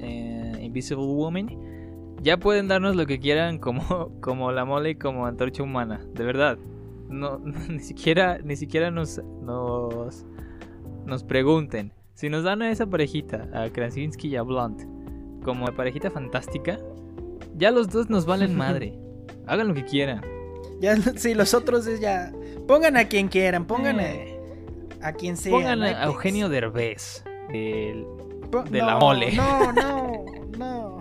eh, 0.00 0.58
Invisible 0.62 1.04
Woman, 1.04 1.48
ya 2.22 2.38
pueden 2.38 2.68
darnos 2.68 2.96
lo 2.96 3.06
que 3.06 3.20
quieran 3.20 3.58
como, 3.58 4.12
como 4.20 4.52
la 4.52 4.64
mole 4.64 4.90
y 4.90 4.94
como 4.96 5.26
antorcha 5.26 5.62
humana. 5.62 6.00
De 6.14 6.24
verdad. 6.24 6.58
No, 7.08 7.38
ni 7.68 7.80
siquiera, 7.80 8.38
ni 8.42 8.56
siquiera 8.56 8.90
nos, 8.90 9.20
nos, 9.42 10.24
nos 11.06 11.24
pregunten. 11.24 11.92
Si 12.14 12.28
nos 12.28 12.44
dan 12.44 12.62
a 12.62 12.70
esa 12.70 12.86
parejita, 12.86 13.48
a 13.54 13.70
Krasinski 13.70 14.28
y 14.28 14.36
a 14.36 14.42
Blunt, 14.42 14.82
como 15.42 15.66
parejita 15.66 16.10
fantástica, 16.10 16.78
ya 17.54 17.70
los 17.70 17.88
dos 17.90 18.10
nos 18.10 18.26
valen 18.26 18.56
madre. 18.56 18.94
Hagan 19.46 19.68
lo 19.68 19.74
que 19.74 19.84
quieran. 19.84 20.22
Ya, 20.80 20.96
sí, 21.16 21.34
los 21.34 21.54
otros 21.54 21.86
es 21.86 22.00
ya. 22.00 22.32
Pongan 22.66 22.96
a 22.96 23.04
quien 23.06 23.28
quieran, 23.28 23.66
pongan 23.66 24.00
a, 24.00 25.12
quien 25.12 25.36
sea. 25.36 25.52
Pongan 25.52 25.82
a 25.82 26.04
Eugenio 26.04 26.48
Derbez, 26.48 27.24
de 27.50 28.04
la 28.72 28.98
mole. 28.98 29.32
No, 29.32 29.72
no, 29.72 30.24
no. 30.58 31.00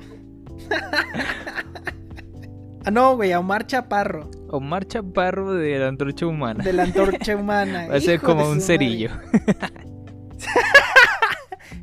ah, 2.85 2.91
no, 2.91 3.15
güey, 3.15 3.31
a 3.33 3.39
Omar 3.39 3.67
Chaparro. 3.67 4.29
Omar 4.49 4.85
Chaparro 4.85 5.53
de 5.53 5.77
la 5.77 5.87
antorcha 5.89 6.25
humana. 6.25 6.63
De 6.63 6.73
la 6.73 6.83
antorcha 6.83 7.35
humana. 7.35 7.87
Va 7.87 7.97
a 7.97 8.01
ser 8.01 8.19
como 8.19 8.49
un 8.49 8.61
cerillo. 8.61 9.11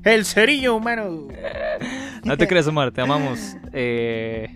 El 0.02 0.24
cerillo 0.24 0.74
humano. 0.74 1.28
No 2.26 2.36
te 2.36 2.46
creas, 2.46 2.66
Omar, 2.66 2.92
te 2.92 3.00
amamos. 3.00 3.56
Eh, 3.78 4.48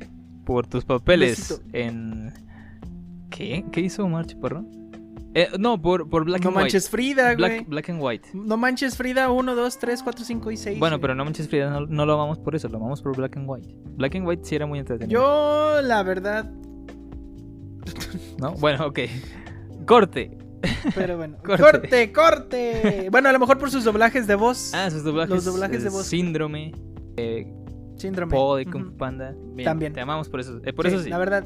por 0.45 0.67
tus 0.67 0.85
papeles 0.85 1.61
en. 1.73 2.33
¿Qué? 3.29 3.65
¿Qué 3.71 3.81
hizo 3.81 4.05
Omar 4.05 4.27
Chaparro? 4.27 4.65
Eh, 5.35 5.49
no, 5.59 5.81
por, 5.81 6.09
por 6.09 6.25
Black 6.25 6.45
and 6.45 6.47
White. 6.47 6.55
No 6.55 6.61
manches 6.61 6.91
Frida, 6.91 7.35
güey. 7.35 7.65
Black, 7.65 7.91
and 7.91 8.03
White. 8.03 8.31
No 8.33 8.57
manches 8.57 8.97
Frida 8.97 9.31
1, 9.31 9.55
2, 9.55 9.79
3, 9.79 10.03
4, 10.03 10.25
5 10.25 10.51
y 10.51 10.57
6. 10.57 10.79
Bueno, 10.79 11.01
pero 11.01 11.15
no 11.15 11.25
manches 11.25 11.49
Frida 11.49 11.71
no, 11.71 11.87
no, 11.87 12.07
lo 12.07 12.15
amamos 12.15 12.39
por 12.39 12.57
eso, 12.57 12.69
lo 12.69 12.79
amamos 12.79 13.01
por 13.03 13.17
Black 13.17 13.37
and 13.37 13.49
White. 13.49 13.69
Black 13.97 14.17
and 14.17 14.27
White 14.27 14.45
sí 14.45 14.57
era 14.57 14.67
muy 14.67 14.79
entretenido. 14.81 15.21
Yo, 15.21 15.83
la 15.83 16.03
verdad. 16.03 16.51
no, 18.39 18.55
bueno, 18.55 18.87
ok. 18.87 19.01
Corte. 19.87 20.37
Pero 20.95 21.17
bueno, 21.17 21.39
corte. 21.45 22.13
corte, 22.13 23.09
Bueno, 23.11 23.29
a 23.29 23.33
lo 23.33 23.39
mejor 23.39 23.59
por 23.59 23.71
sus 23.71 23.85
doblajes 23.85 24.27
de 24.27 24.35
voz. 24.35 24.73
Ah, 24.75 24.91
sus 24.91 25.05
doblajes. 25.05 25.31
Los 25.31 25.45
doblajes 25.45 25.85
de 25.85 25.91
voz. 25.91 26.07
Síndrome. 26.07 26.73
Eh, 27.21 27.47
Síndrome. 27.97 28.35
de 28.57 28.67
Kung 28.67 28.97
Panda. 28.97 29.37
También. 29.63 29.93
Te 29.93 30.01
amamos 30.01 30.29
por 30.29 30.41
eso. 30.41 30.61
Eh, 30.65 30.73
por 30.73 30.87
eso 30.87 31.03
sí. 31.03 31.11
La 31.11 31.19
verdad. 31.19 31.45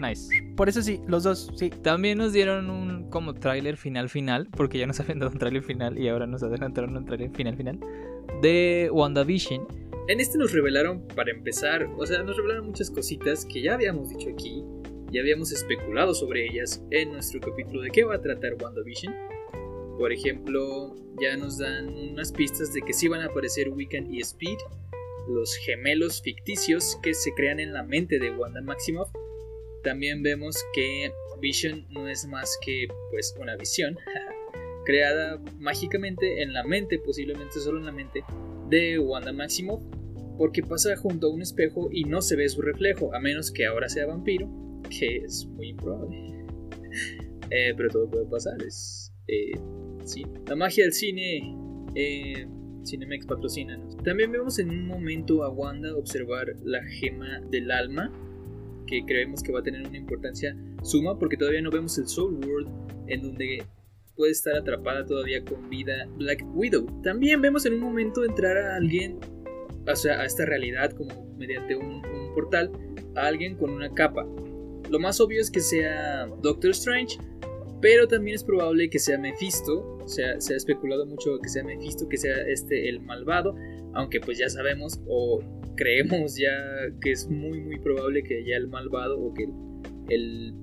Nice. 0.00 0.28
Por 0.56 0.68
eso 0.68 0.82
sí, 0.82 1.00
los 1.06 1.22
dos, 1.22 1.50
sí. 1.54 1.70
También 1.70 2.18
nos 2.18 2.32
dieron 2.32 2.70
un 2.70 3.08
como 3.08 3.34
tráiler 3.34 3.76
final 3.76 4.08
final, 4.08 4.48
porque 4.50 4.78
ya 4.78 4.86
nos 4.86 5.00
habían 5.00 5.20
dado 5.20 5.32
un 5.32 5.38
tráiler 5.38 5.62
final 5.62 5.98
y 5.98 6.08
ahora 6.08 6.26
nos 6.26 6.42
adelantaron 6.42 6.96
un 6.96 7.04
tráiler 7.04 7.30
final 7.30 7.56
final 7.56 7.80
de 8.42 8.90
WandaVision. 8.92 9.66
En 10.08 10.20
este 10.20 10.38
nos 10.38 10.52
revelaron, 10.52 11.06
para 11.14 11.32
empezar, 11.32 11.88
o 11.96 12.06
sea, 12.06 12.22
nos 12.22 12.36
revelaron 12.36 12.66
muchas 12.66 12.90
cositas 12.90 13.44
que 13.44 13.62
ya 13.62 13.74
habíamos 13.74 14.10
dicho 14.10 14.28
aquí, 14.30 14.64
ya 15.10 15.20
habíamos 15.20 15.50
especulado 15.50 16.14
sobre 16.14 16.46
ellas 16.46 16.84
en 16.90 17.12
nuestro 17.12 17.40
capítulo 17.40 17.82
de 17.82 17.90
qué 17.90 18.04
va 18.04 18.16
a 18.16 18.20
tratar 18.20 18.54
WandaVision. 18.60 19.14
Por 19.98 20.12
ejemplo, 20.12 20.94
ya 21.20 21.36
nos 21.36 21.58
dan 21.58 21.88
unas 21.88 22.30
pistas 22.30 22.72
de 22.72 22.82
que 22.82 22.92
sí 22.92 23.08
van 23.08 23.22
a 23.22 23.26
aparecer 23.26 23.70
Wiccan 23.70 24.12
y 24.12 24.20
Speed, 24.20 24.58
los 25.28 25.54
gemelos 25.56 26.22
ficticios 26.22 26.98
que 27.02 27.14
se 27.14 27.32
crean 27.34 27.60
en 27.60 27.72
la 27.72 27.82
mente 27.82 28.18
de 28.18 28.30
Wanda 28.30 28.62
Maximoff. 28.62 29.10
También 29.82 30.22
vemos 30.22 30.56
que 30.74 31.10
Vision 31.40 31.86
no 31.90 32.08
es 32.08 32.26
más 32.26 32.58
que 32.64 32.86
pues 33.10 33.34
una 33.38 33.56
visión 33.56 33.96
creada 34.84 35.40
mágicamente 35.58 36.42
en 36.42 36.52
la 36.52 36.64
mente, 36.64 36.98
posiblemente 36.98 37.60
solo 37.60 37.78
en 37.78 37.86
la 37.86 37.92
mente 37.92 38.24
de 38.68 38.98
Wanda 38.98 39.32
Maximoff, 39.32 39.82
porque 40.38 40.62
pasa 40.62 40.96
junto 40.96 41.28
a 41.28 41.30
un 41.30 41.42
espejo 41.42 41.88
y 41.92 42.04
no 42.04 42.22
se 42.22 42.36
ve 42.36 42.48
su 42.48 42.62
reflejo, 42.62 43.14
a 43.14 43.20
menos 43.20 43.50
que 43.50 43.66
ahora 43.66 43.88
sea 43.88 44.06
vampiro 44.06 44.48
que 44.88 45.18
es 45.18 45.46
muy 45.46 45.70
improbable. 45.70 46.16
Eh, 47.48 47.72
pero 47.76 47.88
todo 47.90 48.10
puede 48.10 48.26
pasar, 48.26 48.60
es 48.60 49.12
eh, 49.28 49.52
La 50.48 50.56
magia 50.56 50.82
del 50.82 50.92
cine, 50.92 51.56
eh, 51.94 52.44
Cinemex 52.86 53.26
patrocina. 53.26 53.80
También 54.04 54.32
vemos 54.32 54.58
en 54.58 54.70
un 54.70 54.86
momento 54.86 55.42
a 55.44 55.50
Wanda 55.50 55.94
observar 55.94 56.54
la 56.64 56.82
gema 56.84 57.40
del 57.50 57.70
alma, 57.70 58.12
que 58.86 59.04
creemos 59.04 59.42
que 59.42 59.52
va 59.52 59.60
a 59.60 59.62
tener 59.62 59.86
una 59.86 59.96
importancia 59.96 60.56
suma, 60.82 61.18
porque 61.18 61.36
todavía 61.36 61.62
no 61.62 61.70
vemos 61.70 61.98
el 61.98 62.06
Soul 62.06 62.34
World, 62.46 62.68
en 63.08 63.22
donde 63.22 63.64
puede 64.14 64.32
estar 64.32 64.56
atrapada 64.56 65.04
todavía 65.04 65.44
con 65.44 65.68
vida 65.68 66.06
Black 66.16 66.44
Widow. 66.54 67.02
También 67.02 67.42
vemos 67.42 67.66
en 67.66 67.74
un 67.74 67.80
momento 67.80 68.24
entrar 68.24 68.56
a 68.56 68.76
alguien, 68.76 69.18
o 69.86 69.96
sea, 69.96 70.20
a 70.20 70.24
esta 70.24 70.46
realidad 70.46 70.92
como 70.92 71.26
mediante 71.36 71.76
un, 71.76 72.04
un 72.06 72.34
portal, 72.34 72.70
a 73.14 73.26
alguien 73.26 73.56
con 73.56 73.70
una 73.70 73.92
capa. 73.92 74.26
Lo 74.90 75.00
más 75.00 75.20
obvio 75.20 75.40
es 75.40 75.50
que 75.50 75.60
sea 75.60 76.26
Doctor 76.42 76.70
Strange, 76.70 77.18
pero 77.86 78.08
también 78.08 78.34
es 78.34 78.42
probable 78.42 78.90
que 78.90 78.98
sea 78.98 79.16
Mephisto. 79.16 79.96
O 80.02 80.08
sea, 80.08 80.40
se 80.40 80.54
ha 80.54 80.56
especulado 80.56 81.06
mucho 81.06 81.38
que 81.40 81.48
sea 81.48 81.62
Mephisto, 81.62 82.08
que 82.08 82.16
sea 82.16 82.34
este 82.48 82.88
el 82.88 83.00
malvado. 83.00 83.54
Aunque 83.94 84.18
pues 84.18 84.38
ya 84.38 84.48
sabemos 84.48 85.00
o 85.06 85.38
creemos 85.76 86.36
ya 86.36 86.50
que 87.00 87.12
es 87.12 87.28
muy 87.28 87.60
muy 87.60 87.78
probable 87.78 88.24
que 88.24 88.44
ya 88.44 88.56
el 88.56 88.66
malvado 88.66 89.20
o 89.20 89.32
que 89.32 89.44
el, 89.44 89.52
el 90.08 90.54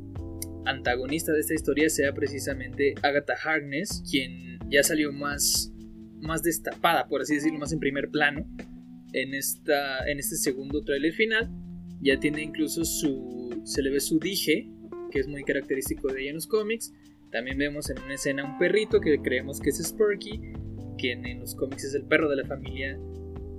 antagonista 0.66 1.32
de 1.32 1.40
esta 1.40 1.54
historia 1.54 1.88
sea 1.88 2.14
precisamente 2.14 2.94
Agatha 3.02 3.36
Harkness, 3.42 4.04
quien 4.12 4.60
ya 4.70 4.84
salió 4.84 5.14
más, 5.14 5.72
más 6.20 6.44
destapada, 6.44 7.08
por 7.08 7.22
así 7.22 7.36
decirlo, 7.36 7.58
más 7.58 7.72
en 7.72 7.80
primer 7.80 8.10
plano 8.10 8.46
en, 9.14 9.34
esta, 9.34 10.06
en 10.10 10.20
este 10.20 10.36
segundo 10.36 10.82
tráiler 10.82 11.14
final. 11.14 11.50
Ya 12.02 12.20
tiene 12.20 12.42
incluso 12.42 12.84
su. 12.84 13.62
se 13.64 13.82
le 13.82 13.92
ve 13.92 14.02
su 14.02 14.20
dije, 14.20 14.70
que 15.10 15.20
es 15.20 15.28
muy 15.30 15.46
característico 15.46 16.12
de 16.12 16.20
ella 16.20 16.30
en 16.32 16.36
los 16.36 16.48
cómics. 16.48 16.92
También 17.34 17.58
vemos 17.58 17.90
en 17.90 17.98
una 18.00 18.14
escena 18.14 18.46
un 18.46 18.60
perrito 18.60 19.02
que 19.02 19.20
creemos 19.20 19.60
que 19.60 19.72
es 19.72 19.80
Sparky, 19.80 20.40
quien 21.00 21.26
en 21.26 21.40
los 21.40 21.56
cómics 21.56 21.84
es 21.84 21.96
el 21.96 22.06
perro 22.06 22.30
de 22.30 22.36
la 22.36 22.46
familia 22.46 22.98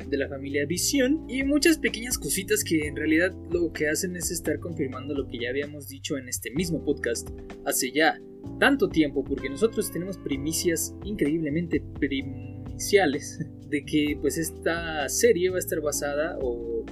de 0.09 0.17
la 0.17 0.29
familia 0.29 0.65
Visión 0.65 1.25
y 1.29 1.43
muchas 1.43 1.79
pequeñas 1.79 2.17
cositas 2.17 2.63
que 2.63 2.87
en 2.87 2.95
realidad 2.95 3.35
lo 3.51 3.73
que 3.73 3.89
hacen 3.89 4.15
es 4.15 4.31
estar 4.31 4.61
confirmando 4.61 5.15
lo 5.15 5.27
que 5.27 5.39
ya 5.39 5.49
habíamos 5.51 5.89
dicho 5.89 6.17
en 6.17 6.29
este 6.29 6.53
mismo 6.53 6.85
podcast 6.85 7.29
hace 7.65 7.91
ya 7.91 8.21
tanto 8.61 8.89
tiempo 8.89 9.25
porque 9.25 9.49
nosotros 9.49 9.91
tenemos 9.91 10.19
primicias 10.19 10.95
increíblemente 11.05 11.83
primiciales 11.99 13.41
de 13.69 13.85
que 13.85 14.17
pues 14.21 14.39
esta 14.39 15.09
serie 15.09 15.51
va 15.51 15.57
a 15.57 15.61
estar 15.61 15.81
basada 15.81 16.39
o 16.41 16.85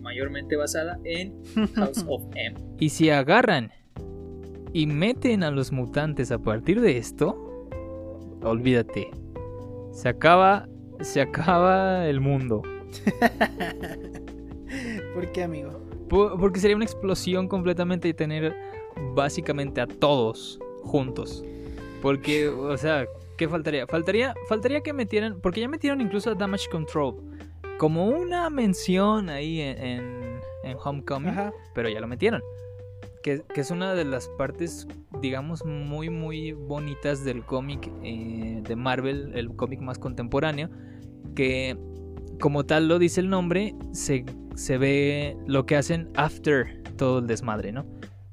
mayormente 0.00 0.54
basada 0.54 1.00
en 1.04 1.42
House 1.74 2.04
of 2.06 2.22
M. 2.36 2.56
Y 2.78 2.90
si 2.90 3.10
agarran 3.10 3.72
y 4.74 4.86
meten 4.86 5.42
a 5.42 5.50
los 5.50 5.72
mutantes 5.72 6.30
a 6.30 6.38
partir 6.38 6.82
de 6.82 6.98
esto, 6.98 7.66
olvídate. 8.42 9.10
Se 9.92 10.10
acaba, 10.10 10.68
se 11.00 11.22
acaba 11.22 12.06
el 12.06 12.20
mundo. 12.20 12.60
¿Por 15.14 15.30
qué, 15.32 15.44
amigo? 15.44 15.70
Po- 16.08 16.36
Porque 16.38 16.60
sería 16.60 16.76
una 16.76 16.84
explosión 16.84 17.48
completamente 17.48 18.08
y 18.08 18.14
tener 18.14 18.54
básicamente 19.14 19.80
a 19.80 19.86
todos 19.86 20.58
juntos. 20.82 21.44
Porque, 22.02 22.48
o 22.48 22.76
sea, 22.76 23.06
¿qué 23.38 23.48
faltaría? 23.48 23.86
Faltaría, 23.86 24.34
faltaría 24.48 24.80
que 24.82 24.92
metieran, 24.92 25.40
porque 25.40 25.60
ya 25.60 25.68
metieron 25.68 26.00
incluso 26.00 26.30
a 26.30 26.34
Damage 26.34 26.68
Control 26.68 27.16
como 27.78 28.06
una 28.06 28.50
mención 28.50 29.28
ahí 29.28 29.60
en, 29.60 29.78
en, 29.82 30.40
en 30.64 30.76
Homecoming, 30.82 31.30
Ajá. 31.30 31.52
pero 31.74 31.88
ya 31.88 32.00
lo 32.00 32.06
metieron. 32.06 32.42
Que, 33.24 33.42
es 33.56 33.70
una 33.70 33.94
de 33.94 34.04
las 34.04 34.28
partes, 34.36 34.86
digamos, 35.22 35.64
muy, 35.64 36.10
muy 36.10 36.52
bonitas 36.52 37.24
del 37.24 37.42
cómic 37.42 37.90
eh, 38.02 38.60
de 38.62 38.76
Marvel, 38.76 39.32
el 39.34 39.56
cómic 39.56 39.80
más 39.80 39.98
contemporáneo, 39.98 40.68
que 41.34 41.74
como 42.38 42.66
tal 42.66 42.86
lo 42.86 42.98
dice 42.98 43.22
el 43.22 43.30
nombre, 43.30 43.74
se, 43.92 44.26
se 44.56 44.76
ve 44.76 45.38
lo 45.46 45.64
que 45.64 45.76
hacen 45.76 46.10
after 46.16 46.82
todo 46.98 47.20
el 47.20 47.26
desmadre, 47.26 47.72
¿no? 47.72 47.86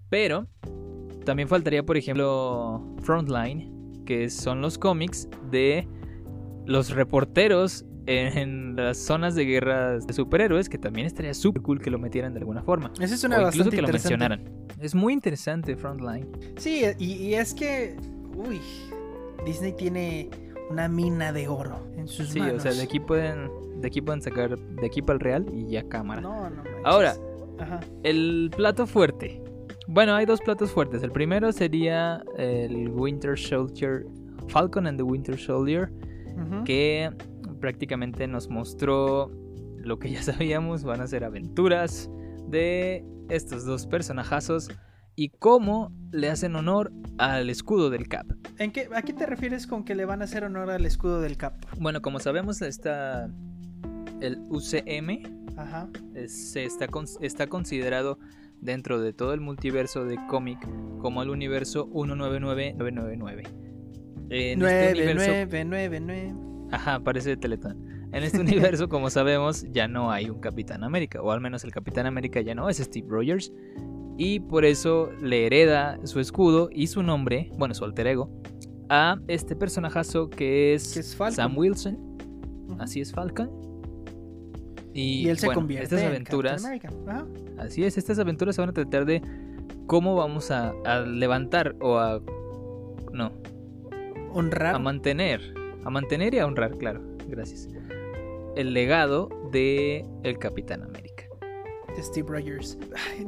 Pero 0.10 0.48
también 1.24 1.48
faltaría, 1.48 1.86
por 1.86 1.96
ejemplo, 1.96 2.86
Frontline, 3.02 4.04
que 4.06 4.30
son 4.30 4.62
los 4.62 4.78
cómics 4.78 5.30
de 5.52 5.88
los 6.66 6.90
reporteros 6.90 7.86
en 8.12 8.76
las 8.76 8.98
zonas 8.98 9.36
de 9.36 9.46
guerras 9.46 10.06
de 10.08 10.14
superhéroes, 10.14 10.70
que 10.70 10.78
también 10.78 11.08
estaría 11.08 11.34
súper 11.34 11.62
cool 11.62 11.82
que 11.82 11.90
lo 11.90 11.98
metieran 12.00 12.34
de 12.34 12.40
alguna 12.40 12.62
forma. 12.64 12.92
Esa 13.00 13.16
es 13.16 13.24
O 13.24 13.28
una 13.28 13.38
incluso 13.38 13.58
bastante 13.58 13.76
que 13.76 13.82
lo 13.82 13.88
mencionaran. 13.90 14.44
Es 14.80 14.96
muy 14.96 15.14
interesante 15.14 15.76
Frontline. 15.76 16.28
Sí, 16.58 16.84
y, 17.00 17.14
y 17.14 17.34
es 17.36 17.54
que, 17.54 17.96
uy, 18.36 18.60
Disney 19.46 19.74
tiene 19.74 20.30
una 20.70 20.88
mina 20.88 21.32
de 21.34 21.48
oro 21.48 21.88
en 21.98 22.08
sus 22.08 22.30
Sí, 22.30 22.40
manos. 22.40 22.56
o 22.56 22.60
sea, 22.62 22.72
de 22.74 22.82
aquí 22.84 23.00
pueden 23.00 23.50
de 23.82 23.88
aquí 23.88 24.00
pueden 24.02 24.22
sacar 24.22 24.58
de 24.58 24.86
aquí 24.86 25.02
para 25.02 25.16
el 25.16 25.20
real 25.20 25.46
y 25.54 25.68
ya 25.72 25.84
cámara. 25.90 26.22
No, 26.22 26.50
no 26.50 26.56
manches. 26.58 26.74
Ahora, 26.86 27.16
Ajá. 27.60 27.80
el 28.04 28.52
plato 28.56 28.86
fuerte. 28.88 29.42
Bueno, 29.88 30.14
hay 30.16 30.26
dos 30.26 30.40
platos 30.40 30.72
fuertes. 30.72 31.02
El 31.04 31.12
primero 31.12 31.52
sería 31.52 32.24
el 32.38 32.90
Winter 32.90 33.38
Soldier, 33.38 34.06
Falcon 34.48 34.86
and 34.88 34.98
the 34.98 35.04
Winter 35.04 35.38
Soldier, 35.38 35.92
que 36.64 37.10
prácticamente 37.62 38.28
nos 38.28 38.50
mostró 38.50 39.32
lo 39.78 39.98
que 40.00 40.12
ya 40.12 40.22
sabíamos, 40.24 40.84
van 40.84 41.00
a 41.02 41.08
ser 41.08 41.24
aventuras 41.24 42.10
de 42.50 43.06
estos 43.30 43.64
dos 43.66 43.88
personajazos 43.88 44.70
y 45.16 45.30
cómo 45.30 45.94
le 46.12 46.30
hacen 46.30 46.56
honor 46.56 46.92
al 47.18 47.50
escudo 47.50 47.90
del 47.90 48.08
Cap. 48.10 48.26
¿En 48.58 48.72
qué, 48.72 48.90
¿A 48.94 49.02
qué 49.02 49.14
te 49.14 49.26
refieres 49.26 49.68
con 49.68 49.84
que 49.86 49.96
le 49.96 50.06
van 50.06 50.22
a 50.22 50.26
hacer 50.26 50.44
honor 50.44 50.70
al 50.70 50.86
escudo 50.86 51.22
del 51.22 51.38
Cap? 51.38 51.54
Bueno, 51.80 52.02
como 52.02 52.20
sabemos 52.20 52.62
está 52.62 53.30
el 54.20 54.38
UCM, 54.50 55.24
Ajá. 55.58 55.90
es- 56.16 56.56
está, 56.56 56.88
está 57.22 57.48
considerado 57.48 58.20
dentro 58.60 59.02
de 59.02 59.12
todo 59.14 59.34
el 59.34 59.42
multiverso 59.42 60.06
de 60.06 60.18
cómic 60.30 60.60
como 61.00 61.24
el 61.24 61.30
universo 61.30 61.88
199999. 61.88 63.44
En 64.30 64.62
este 64.62 64.92
universo, 64.94 65.32
9999. 65.32 66.51
Ajá, 66.72 67.00
parece 67.00 67.30
de 67.30 67.38
Teletón. 67.38 67.78
En 68.12 68.24
este 68.24 68.40
universo, 68.42 68.90
como 68.90 69.10
sabemos, 69.10 69.66
ya 69.72 69.88
no 69.88 70.12
hay 70.12 70.30
un 70.30 70.40
Capitán 70.40 70.84
América, 70.84 71.22
o 71.22 71.32
al 71.32 71.42
menos 71.42 71.64
el 71.64 71.72
Capitán 71.72 72.06
América 72.06 72.42
ya 72.42 72.56
no 72.56 72.70
es 72.70 72.78
Steve 72.78 73.08
Rogers, 73.10 73.52
y 74.18 74.40
por 74.40 74.66
eso 74.66 75.12
le 75.22 75.46
hereda 75.46 76.00
su 76.06 76.20
escudo 76.20 76.70
y 76.72 76.88
su 76.88 77.04
nombre, 77.04 77.50
bueno, 77.58 77.74
su 77.74 77.86
alter 77.86 78.08
ego, 78.08 78.30
a 78.90 79.18
este 79.28 79.56
personajazo 79.56 80.30
que 80.30 80.74
es. 80.74 81.16
Sam 81.32 81.58
Wilson, 81.58 81.98
así 82.80 83.02
es 83.02 83.12
Falcon. 83.12 83.50
Y, 84.94 85.26
Y 85.26 85.30
él 85.30 85.38
se 85.38 85.46
bueno, 85.46 85.62
convierte 85.62 85.86
estas 85.86 86.02
en 86.02 86.08
aventuras. 86.08 86.66
Ajá. 86.66 87.26
así 87.58 87.84
es, 87.86 87.98
estas 87.98 88.20
aventuras 88.20 88.56
se 88.56 88.62
van 88.62 88.70
a 88.70 88.74
tratar 88.74 89.06
de 89.06 89.22
cómo 89.88 90.16
vamos 90.16 90.52
a, 90.52 90.74
a 90.84 91.00
levantar 91.00 91.76
o 91.80 91.98
a 91.98 92.22
no, 93.14 93.32
Honrar. 94.34 94.76
a 94.76 94.80
mantener, 94.80 95.54
a 95.84 95.90
mantener 95.90 96.34
y 96.34 96.40
a 96.40 96.46
honrar, 96.46 96.78
claro, 96.78 97.02
gracias. 97.28 97.68
El 98.56 98.74
legado 98.74 99.30
de 99.52 100.06
el 100.24 100.38
Capitán 100.38 100.84
América. 100.84 101.26
de 101.96 102.04
Steve 102.04 102.28
Rogers. 102.30 102.78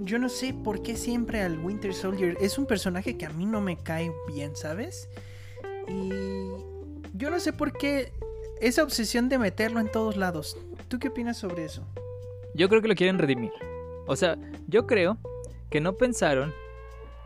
Yo 0.01 0.19
no 0.19 0.29
sé 0.29 0.53
por 0.53 0.81
qué 0.81 0.95
siempre 0.95 1.41
al 1.41 1.59
Winter 1.59 1.93
Soldier 1.93 2.37
es 2.39 2.57
un 2.57 2.65
personaje 2.65 3.17
que 3.17 3.25
a 3.25 3.29
mí 3.29 3.45
no 3.45 3.61
me 3.61 3.77
cae 3.77 4.11
bien, 4.27 4.55
¿sabes? 4.55 5.09
Y 5.87 6.09
yo 7.13 7.29
no 7.29 7.39
sé 7.39 7.53
por 7.53 7.73
qué 7.73 8.11
esa 8.61 8.83
obsesión 8.83 9.29
de 9.29 9.37
meterlo 9.37 9.79
en 9.79 9.91
todos 9.91 10.15
lados. 10.15 10.57
¿Tú 10.87 10.99
qué 10.99 11.09
opinas 11.09 11.37
sobre 11.37 11.65
eso? 11.65 11.85
Yo 12.55 12.69
creo 12.69 12.81
que 12.81 12.87
lo 12.87 12.95
quieren 12.95 13.19
redimir. 13.19 13.51
O 14.05 14.15
sea, 14.15 14.37
yo 14.67 14.87
creo 14.87 15.17
que 15.69 15.81
no 15.81 15.95
pensaron 15.95 16.53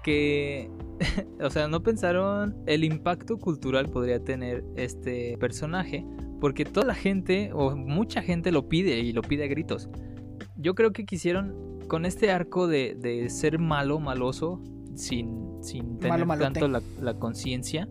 que 0.04 0.70
o 1.42 1.50
sea, 1.50 1.68
no 1.68 1.82
pensaron 1.84 2.56
el 2.66 2.84
impacto 2.84 3.38
cultural 3.38 3.88
podría 3.90 4.20
tener 4.24 4.64
este 4.76 5.38
personaje, 5.40 6.06
porque 6.40 6.66
toda 6.66 6.88
la 6.88 6.96
gente 6.96 7.52
o 7.54 7.76
mucha 7.76 8.22
gente 8.22 8.52
lo 8.52 8.68
pide 8.70 9.00
y 9.00 9.12
lo 9.14 9.22
pide 9.22 9.44
a 9.46 9.48
gritos. 9.48 9.90
Yo 10.58 10.76
creo 10.76 10.92
que 10.92 11.06
quisieron 11.06 11.80
con 11.88 12.06
este 12.06 12.32
arco 12.32 12.68
de, 12.68 12.96
de 13.00 13.30
ser 13.30 13.60
malo, 13.60 14.00
maloso, 14.00 14.62
sin, 14.96 15.62
sin 15.62 16.00
tener 16.00 16.26
Malo, 16.26 16.44
tanto 16.44 16.68
la, 16.68 16.82
la 17.02 17.14
conciencia, 17.14 17.88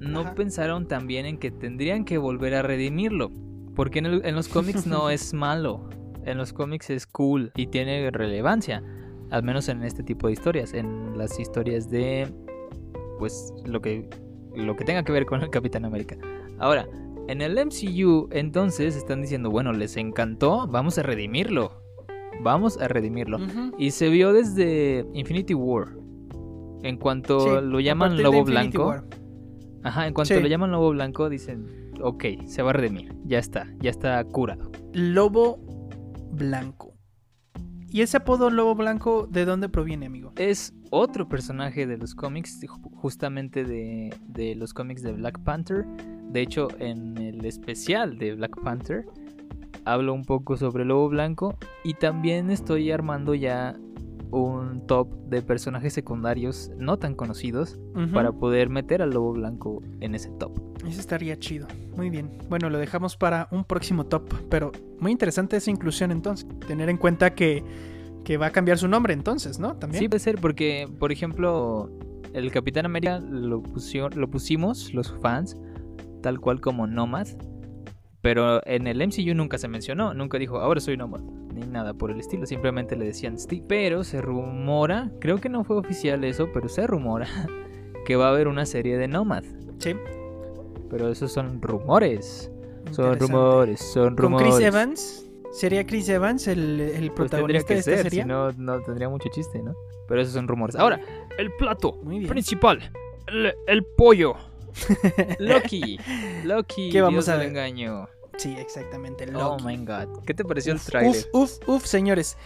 no 0.00 0.20
Ajá. 0.20 0.34
pensaron 0.34 0.86
también 0.88 1.26
en 1.26 1.38
que 1.38 1.50
tendrían 1.50 2.04
que 2.04 2.18
volver 2.18 2.54
a 2.54 2.62
redimirlo, 2.62 3.30
porque 3.74 4.00
en, 4.00 4.06
el- 4.06 4.26
en 4.26 4.34
los 4.34 4.48
cómics 4.48 4.86
no 4.86 5.10
es 5.10 5.32
malo, 5.34 5.88
en 6.24 6.36
los 6.38 6.52
cómics 6.52 6.90
es 6.90 7.06
cool 7.06 7.50
y 7.56 7.68
tiene 7.68 8.10
relevancia, 8.10 8.82
al 9.30 9.42
menos 9.42 9.68
en 9.68 9.82
este 9.82 10.02
tipo 10.02 10.26
de 10.26 10.34
historias, 10.34 10.74
en 10.74 11.16
las 11.18 11.38
historias 11.38 11.90
de 11.90 12.28
pues 13.18 13.52
lo 13.64 13.80
que 13.80 14.08
lo 14.54 14.74
que 14.76 14.84
tenga 14.84 15.02
que 15.02 15.12
ver 15.12 15.26
con 15.26 15.42
el 15.42 15.50
Capitán 15.50 15.84
América. 15.84 16.16
Ahora, 16.58 16.86
en 17.28 17.42
el 17.42 17.54
MCU 17.64 18.28
entonces 18.32 18.96
están 18.96 19.20
diciendo, 19.22 19.50
bueno, 19.50 19.72
les 19.72 19.96
encantó, 19.96 20.66
vamos 20.66 20.98
a 20.98 21.02
redimirlo. 21.02 21.82
Vamos 22.42 22.78
a 22.80 22.88
redimirlo. 22.88 23.38
Y 23.78 23.90
se 23.90 24.08
vio 24.08 24.32
desde 24.32 25.04
Infinity 25.12 25.54
War. 25.54 25.88
En 26.82 26.96
cuanto 26.96 27.40
Sí, 27.40 27.66
lo 27.66 27.80
llaman 27.80 28.22
Lobo 28.22 28.44
Blanco. 28.44 28.86
War. 28.86 29.04
Ajá, 29.82 30.06
en 30.06 30.14
cuanto 30.14 30.34
Sí. 30.34 30.40
lo 30.40 30.46
llaman 30.48 30.70
Lobo 30.70 30.90
Blanco 30.90 31.28
dicen, 31.28 31.66
ok, 32.00 32.24
se 32.46 32.62
va 32.62 32.70
a 32.70 32.72
redimir. 32.74 33.12
Ya 33.26 33.38
está, 33.38 33.66
ya 33.80 33.90
está 33.90 34.22
curado. 34.24 34.70
Lobo 34.92 35.58
blanco. 36.32 36.87
¿Y 37.90 38.02
ese 38.02 38.18
apodo 38.18 38.50
Lobo 38.50 38.74
Blanco 38.74 39.26
de 39.30 39.44
dónde 39.44 39.68
proviene, 39.68 40.06
amigo? 40.06 40.32
Es 40.36 40.74
otro 40.90 41.28
personaje 41.28 41.86
de 41.86 41.96
los 41.96 42.14
cómics, 42.14 42.60
ju- 42.62 42.90
justamente 42.94 43.64
de, 43.64 44.14
de 44.26 44.54
los 44.54 44.74
cómics 44.74 45.02
de 45.02 45.12
Black 45.12 45.38
Panther. 45.40 45.86
De 46.30 46.42
hecho, 46.42 46.68
en 46.78 47.16
el 47.18 47.44
especial 47.44 48.18
de 48.18 48.34
Black 48.34 48.60
Panther 48.62 49.06
hablo 49.84 50.12
un 50.12 50.24
poco 50.24 50.56
sobre 50.58 50.84
Lobo 50.84 51.08
Blanco 51.08 51.56
y 51.82 51.94
también 51.94 52.50
estoy 52.50 52.90
armando 52.90 53.34
ya 53.34 53.74
un 54.30 54.86
top 54.86 55.08
de 55.30 55.40
personajes 55.40 55.94
secundarios 55.94 56.70
no 56.76 56.98
tan 56.98 57.14
conocidos 57.14 57.78
para 58.12 58.30
poder 58.32 58.68
meter 58.68 59.00
al 59.00 59.10
Lobo 59.10 59.32
Blanco 59.32 59.82
en 60.00 60.14
ese 60.14 60.28
top. 60.32 60.52
Eso 60.86 61.00
estaría 61.00 61.36
chido. 61.38 61.66
Muy 61.96 62.10
bien. 62.10 62.30
Bueno, 62.50 62.68
lo 62.70 62.76
dejamos 62.78 63.16
para 63.16 63.48
un 63.50 63.64
próximo 63.64 64.04
top. 64.04 64.32
Pero 64.50 64.70
muy 65.00 65.10
interesante 65.12 65.56
esa 65.56 65.70
inclusión 65.70 66.12
entonces. 66.12 66.46
Tener 66.68 66.88
en 66.88 66.96
cuenta 66.98 67.34
que, 67.34 67.64
que 68.24 68.36
va 68.36 68.46
a 68.46 68.50
cambiar 68.50 68.78
su 68.78 68.86
nombre 68.86 69.12
entonces, 69.14 69.58
¿no? 69.58 69.74
También. 69.76 70.00
Sí, 70.04 70.08
puede 70.08 70.20
ser 70.20 70.36
porque, 70.40 70.88
por 71.00 71.10
ejemplo, 71.10 71.90
el 72.34 72.52
Capitán 72.52 72.86
América 72.86 73.18
lo, 73.18 73.62
pusio- 73.62 74.14
lo 74.14 74.28
pusimos 74.30 74.94
los 74.94 75.12
fans 75.20 75.56
tal 76.22 76.38
cual 76.40 76.60
como 76.60 76.86
Nomad, 76.86 77.26
pero 78.20 78.60
en 78.66 78.86
el 78.86 78.98
MCU 79.06 79.34
nunca 79.34 79.58
se 79.58 79.68
mencionó, 79.68 80.12
nunca 80.14 80.38
dijo 80.38 80.58
ahora 80.58 80.80
soy 80.80 80.96
Nomad, 80.96 81.20
ni 81.54 81.62
nada 81.66 81.94
por 81.94 82.10
el 82.10 82.18
estilo, 82.20 82.44
simplemente 82.46 82.96
le 82.96 83.06
decían 83.06 83.38
Steve. 83.38 83.64
Pero 83.68 84.04
se 84.04 84.20
rumora, 84.20 85.10
creo 85.20 85.38
que 85.38 85.48
no 85.48 85.64
fue 85.64 85.76
oficial 85.76 86.22
eso, 86.24 86.48
pero 86.52 86.68
se 86.68 86.86
rumora 86.86 87.26
que 88.06 88.16
va 88.16 88.26
a 88.26 88.30
haber 88.30 88.48
una 88.48 88.66
serie 88.66 88.96
de 88.98 89.08
Nomad, 89.08 89.44
Sí. 89.78 89.94
pero 90.90 91.08
esos 91.08 91.30
son 91.32 91.62
rumores, 91.62 92.50
son 92.90 93.18
rumores, 93.18 93.80
son 93.80 94.08
Con 94.08 94.16
rumores. 94.16 94.54
Chris 94.56 94.66
Evans. 94.66 95.27
¿Sería 95.50 95.86
Chris 95.86 96.08
Evans 96.08 96.46
el, 96.46 96.80
el 96.80 97.06
Pues 97.08 97.30
protagonista 97.30 97.68
que 97.68 97.74
de 97.74 97.80
esta 97.80 97.90
ser, 97.92 98.02
serie? 98.04 98.22
si 98.22 98.28
no, 98.28 98.52
no 98.52 98.80
tendría 98.82 99.08
mucho 99.08 99.28
chiste, 99.30 99.62
¿no? 99.62 99.74
Pero 100.06 100.20
esos 100.20 100.34
son 100.34 100.46
rumores. 100.48 100.76
Ahora, 100.76 101.00
el 101.38 101.52
plato 101.56 101.92
Muy 102.02 102.18
bien. 102.18 102.30
principal, 102.30 102.92
el, 103.26 103.52
el 103.66 103.84
pollo. 103.96 104.34
Loki, 105.38 105.98
Loki, 106.44 106.90
¿Qué 106.90 107.00
vamos 107.00 107.26
dios 107.26 107.28
a 107.28 107.38
ver? 107.38 107.48
engaño. 107.48 108.08
Sí, 108.36 108.54
exactamente. 108.58 109.24
Oh 109.34 109.56
Loki. 109.58 109.64
my 109.64 109.76
god, 109.78 110.22
¿qué 110.26 110.34
te 110.34 110.44
pareció 110.44 110.72
el 110.72 110.78
Uf, 110.78 110.86
tráiler? 110.86 111.26
Uf, 111.32 111.50
uf, 111.62 111.68
uf, 111.68 111.84
señores. 111.86 112.36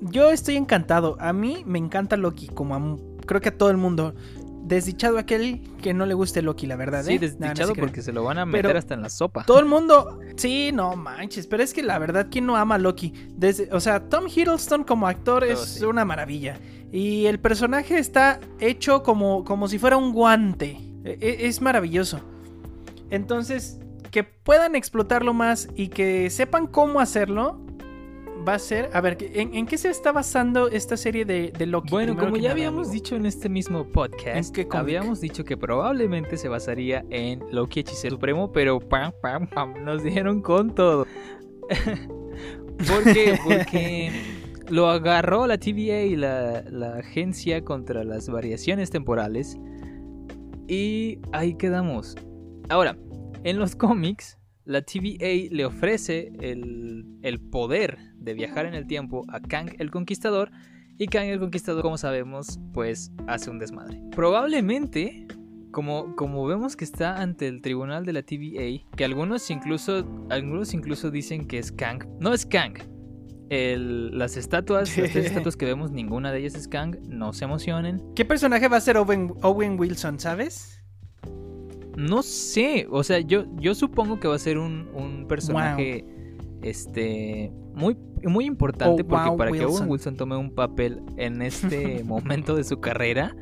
Yo 0.00 0.30
estoy 0.30 0.56
encantado. 0.56 1.16
A 1.20 1.32
mí 1.32 1.62
me 1.66 1.78
encanta 1.78 2.16
Loki, 2.16 2.48
como 2.48 2.74
a 2.74 2.96
creo 3.26 3.40
que 3.40 3.48
a 3.50 3.58
todo 3.58 3.70
el 3.70 3.76
mundo. 3.76 4.14
Desdichado 4.64 5.18
aquel 5.18 5.60
que 5.80 5.94
no 5.94 6.06
le 6.06 6.14
guste 6.14 6.42
Loki, 6.42 6.66
la 6.66 6.74
verdad. 6.76 7.04
Sí, 7.04 7.12
¿eh? 7.12 7.14
No 7.16 7.20
desdichado 7.20 7.74
se 7.74 7.80
porque 7.80 8.02
se 8.02 8.12
lo 8.12 8.24
van 8.24 8.38
a 8.38 8.46
meter 8.46 8.62
Pero- 8.66 8.78
hasta 8.78 8.94
en 8.94 9.02
la 9.02 9.08
sopa. 9.10 9.44
Todo 9.44 9.60
el 9.60 9.66
mundo. 9.66 10.18
Sí, 10.36 10.70
no 10.72 10.96
manches. 10.96 11.46
Pero 11.46 11.62
es 11.62 11.72
que 11.72 11.82
la 11.84 11.98
verdad, 11.98 12.26
¿quién 12.30 12.46
no 12.46 12.56
ama 12.56 12.74
a 12.74 12.78
Loki? 12.78 13.12
Desde, 13.36 13.68
o 13.72 13.78
sea, 13.80 14.08
Tom 14.08 14.24
Hiddleston 14.26 14.82
como 14.84 15.06
actor 15.06 15.44
Oh, 15.44 15.46
es 15.46 15.60
sí. 15.60 15.84
una 15.84 16.04
maravilla. 16.04 16.58
Y 16.90 17.26
el 17.26 17.38
personaje 17.38 17.98
está 17.98 18.40
hecho 18.58 19.02
como, 19.02 19.44
como 19.44 19.68
si 19.68 19.78
fuera 19.78 19.96
un 19.96 20.12
guante. 20.12 20.78
E- 21.04 21.18
e- 21.20 21.46
es 21.46 21.60
maravilloso. 21.60 22.20
Entonces, 23.10 23.78
que 24.10 24.24
puedan 24.24 24.74
explotarlo 24.74 25.32
más 25.34 25.68
y 25.76 25.88
que 25.88 26.30
sepan 26.30 26.66
cómo 26.66 27.00
hacerlo. 27.00 27.60
Va 28.46 28.54
a 28.54 28.58
ser. 28.58 28.90
A 28.92 29.00
ver, 29.00 29.16
¿en, 29.20 29.54
en 29.54 29.66
qué 29.66 29.76
se 29.76 29.88
está 29.90 30.12
basando 30.12 30.68
esta 30.68 30.96
serie 30.96 31.24
de, 31.24 31.52
de 31.56 31.66
Loki? 31.66 31.90
Bueno, 31.90 32.12
Primero 32.12 32.26
como 32.26 32.36
ya 32.36 32.42
nada, 32.42 32.52
habíamos 32.52 32.88
amigo. 32.88 32.92
dicho 32.92 33.16
en 33.16 33.26
este 33.26 33.48
mismo 33.48 33.88
podcast, 33.88 34.56
¿En 34.56 34.68
habíamos 34.72 35.20
dicho 35.20 35.44
que 35.44 35.56
probablemente 35.56 36.36
se 36.36 36.48
basaría 36.48 37.04
en 37.10 37.42
Loki 37.50 37.80
Hechicero 37.80 38.14
Supremo, 38.16 38.52
pero 38.52 38.78
pam, 38.78 39.12
pam, 39.20 39.46
pam, 39.48 39.84
nos 39.84 40.02
dijeron 40.02 40.42
con 40.42 40.74
todo. 40.74 41.06
¿Por 42.86 43.04
qué? 43.12 43.38
Porque 43.42 44.12
lo 44.68 44.88
agarró 44.88 45.46
la 45.46 45.58
TVA 45.58 46.02
y 46.02 46.16
la, 46.16 46.62
la 46.70 46.96
agencia 46.96 47.64
contra 47.64 48.04
las 48.04 48.28
variaciones 48.28 48.90
temporales 48.90 49.56
y 50.68 51.18
ahí 51.32 51.54
quedamos. 51.54 52.16
Ahora, 52.68 52.96
en 53.44 53.58
los 53.58 53.76
cómics, 53.76 54.38
la 54.66 54.82
TVA 54.82 55.48
le 55.50 55.64
ofrece 55.64 56.32
el, 56.40 57.06
el 57.22 57.40
poder 57.40 57.96
de 58.18 58.34
viajar 58.34 58.66
en 58.66 58.74
el 58.74 58.86
tiempo 58.86 59.24
a 59.28 59.40
Kang 59.40 59.70
el 59.78 59.90
Conquistador 59.90 60.50
y 60.98 61.06
Kang 61.06 61.26
el 61.26 61.38
Conquistador, 61.40 61.82
como 61.82 61.96
sabemos, 61.98 62.58
pues 62.72 63.12
hace 63.26 63.48
un 63.50 63.58
desmadre. 63.58 64.00
Probablemente, 64.14 65.26
como, 65.70 66.16
como 66.16 66.44
vemos 66.46 66.74
que 66.76 66.84
está 66.84 67.20
ante 67.22 67.48
el 67.48 67.60
tribunal 67.62 68.04
de 68.06 68.12
la 68.12 68.22
TVA, 68.22 68.86
que 68.96 69.04
algunos 69.04 69.50
incluso, 69.50 70.06
algunos 70.30 70.72
incluso 70.74 71.10
dicen 71.10 71.46
que 71.46 71.58
es 71.58 71.70
Kang. 71.72 72.04
No 72.20 72.32
es 72.32 72.46
Kang. 72.46 72.74
El- 73.50 74.16
las 74.18 74.36
estatuas, 74.36 74.96
las 74.98 75.12
tres 75.12 75.26
estatuas 75.26 75.56
que 75.56 75.66
vemos, 75.66 75.92
ninguna 75.92 76.32
de 76.32 76.38
ellas 76.40 76.54
es 76.54 76.66
Kang. 76.66 76.96
No 77.08 77.32
se 77.32 77.44
emocionen. 77.44 78.02
¿Qué 78.16 78.24
personaje 78.24 78.66
va 78.68 78.78
a 78.78 78.80
ser 78.80 78.96
Owen, 78.96 79.32
Owen 79.42 79.78
Wilson, 79.78 80.18
sabes? 80.18 80.75
No 81.96 82.22
sé, 82.22 82.86
o 82.90 83.02
sea, 83.02 83.20
yo, 83.20 83.44
yo 83.56 83.74
supongo 83.74 84.20
que 84.20 84.28
va 84.28 84.36
a 84.36 84.38
ser 84.38 84.58
un, 84.58 84.88
un 84.94 85.26
personaje 85.26 86.04
este 86.62 87.52
muy, 87.74 87.96
muy 88.24 88.44
importante 88.46 89.02
Oh, 89.02 89.06
porque 89.06 89.28
wow, 89.28 89.36
para 89.36 89.52
que. 89.52 89.64
Owen 89.64 89.88
Wilson 89.88 90.16
tome 90.16 90.36
un 90.36 90.50
papel 90.54 91.02
en 91.16 91.42
este 91.42 92.02
momento 92.04 92.54
de 92.56 92.64
su 92.64 92.80
carrera, 92.80 93.36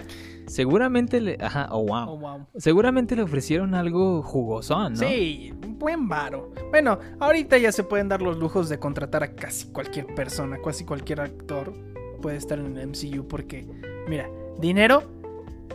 seguramente 0.47 1.21
le, 1.21 1.37
ajá, 1.41 1.69
oh 1.71 1.85
wow, 1.85 2.09
Oh, 2.11 2.19
wow. 2.19 2.47
seguramente 2.57 3.17
le 3.17 3.23
ofrecieron 3.23 3.75
algo 3.75 4.23
jugosón, 4.23 4.95
¿no? 4.95 4.99
Sí, 4.99 5.53
buen 5.79 6.09
varo. 6.09 6.53
Bueno, 6.71 6.99
ahorita 7.21 7.59
ya 7.59 7.73
se 7.73 7.85
pueden 7.85 8.09
dar 8.09 8.23
los 8.23 8.39
lujos 8.39 8.69
de 8.69 8.79
contratar 8.79 9.23
a 9.23 9.35
casi 9.35 9.69
cualquier 9.69 10.07
persona, 10.15 10.59
casi 10.65 10.85
cualquier 10.85 11.21
actor 11.21 11.73
puede 12.21 12.37
estar 12.37 12.59
en 12.59 12.77
el 12.77 12.89
MCU 12.89 13.27
porque, 13.29 13.67
mira, 14.09 14.29
dinero, 14.61 15.03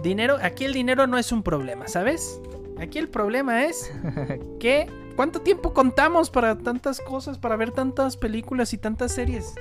dinero, 0.04 0.38
aquí 0.42 0.66
el 0.66 0.74
dinero 0.74 1.08
no 1.08 1.18
es 1.18 1.32
un 1.32 1.44
problema, 1.44 1.88
¿sabes? 1.88 2.42
Aquí 2.80 2.98
el 2.98 3.10
problema 3.10 3.66
es 3.66 3.92
que 4.60 4.88
¿cuánto 5.16 5.42
tiempo 5.42 5.74
contamos 5.74 6.30
para 6.30 6.58
tantas 6.58 7.02
cosas, 7.02 7.38
para 7.38 7.56
ver 7.56 7.72
tantas 7.72 8.18
películas 8.18 8.74
y 8.74 8.78
tantas 8.78 9.14
series? 9.14 9.56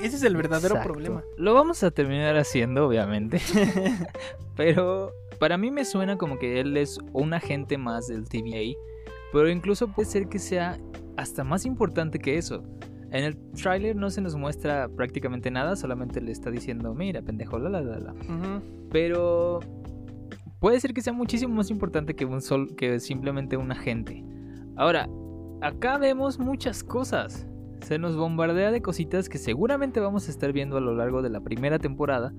Ese 0.00 0.16
es 0.16 0.22
el 0.22 0.36
verdadero 0.36 0.76
Exacto. 0.76 0.92
problema. 0.92 1.22
Lo 1.36 1.54
vamos 1.54 1.82
a 1.82 1.90
terminar 1.90 2.36
haciendo, 2.36 2.86
obviamente. 2.86 3.40
Pero 4.56 5.12
para 5.40 5.58
mí 5.58 5.72
me 5.72 5.84
suena 5.84 6.16
como 6.16 6.38
que 6.38 6.60
él 6.60 6.76
es 6.76 6.98
un 7.12 7.34
agente 7.34 7.78
más 7.78 8.06
del 8.06 8.28
TVA. 8.28 8.78
Pero 9.32 9.50
incluso 9.50 9.88
puede 9.88 10.08
ser 10.08 10.28
que 10.28 10.38
sea 10.38 10.78
hasta 11.16 11.42
más 11.42 11.66
importante 11.66 12.20
que 12.20 12.38
eso. 12.38 12.62
En 13.10 13.24
el 13.24 13.36
tráiler 13.52 13.96
no 13.96 14.10
se 14.10 14.20
nos 14.20 14.36
muestra 14.36 14.88
prácticamente 14.88 15.50
nada, 15.50 15.74
solamente 15.76 16.20
le 16.20 16.30
está 16.30 16.50
diciendo, 16.50 16.94
mira, 16.94 17.22
pendejo, 17.22 17.58
la 17.58 17.68
la 17.70 17.80
la 17.80 17.98
la. 17.98 18.14
Pero 18.90 19.60
puede 20.60 20.80
ser 20.80 20.92
que 20.94 21.00
sea 21.02 21.12
muchísimo 21.12 21.54
más 21.54 21.70
importante 21.70 22.14
que 22.14 22.24
un 22.24 22.40
sol, 22.40 22.74
que 22.76 23.00
simplemente 23.00 23.56
un 23.56 23.70
agente. 23.72 24.24
Ahora, 24.76 25.08
acá 25.60 25.98
vemos 25.98 26.38
muchas 26.38 26.82
cosas. 26.84 27.46
Se 27.82 27.98
nos 27.98 28.16
bombardea 28.16 28.70
de 28.70 28.82
cositas 28.82 29.28
que 29.28 29.38
seguramente 29.38 30.00
vamos 30.00 30.26
a 30.28 30.30
estar 30.30 30.52
viendo 30.52 30.76
a 30.76 30.80
lo 30.80 30.94
largo 30.94 31.22
de 31.22 31.30
la 31.30 31.40
primera 31.40 31.78
temporada. 31.78 32.32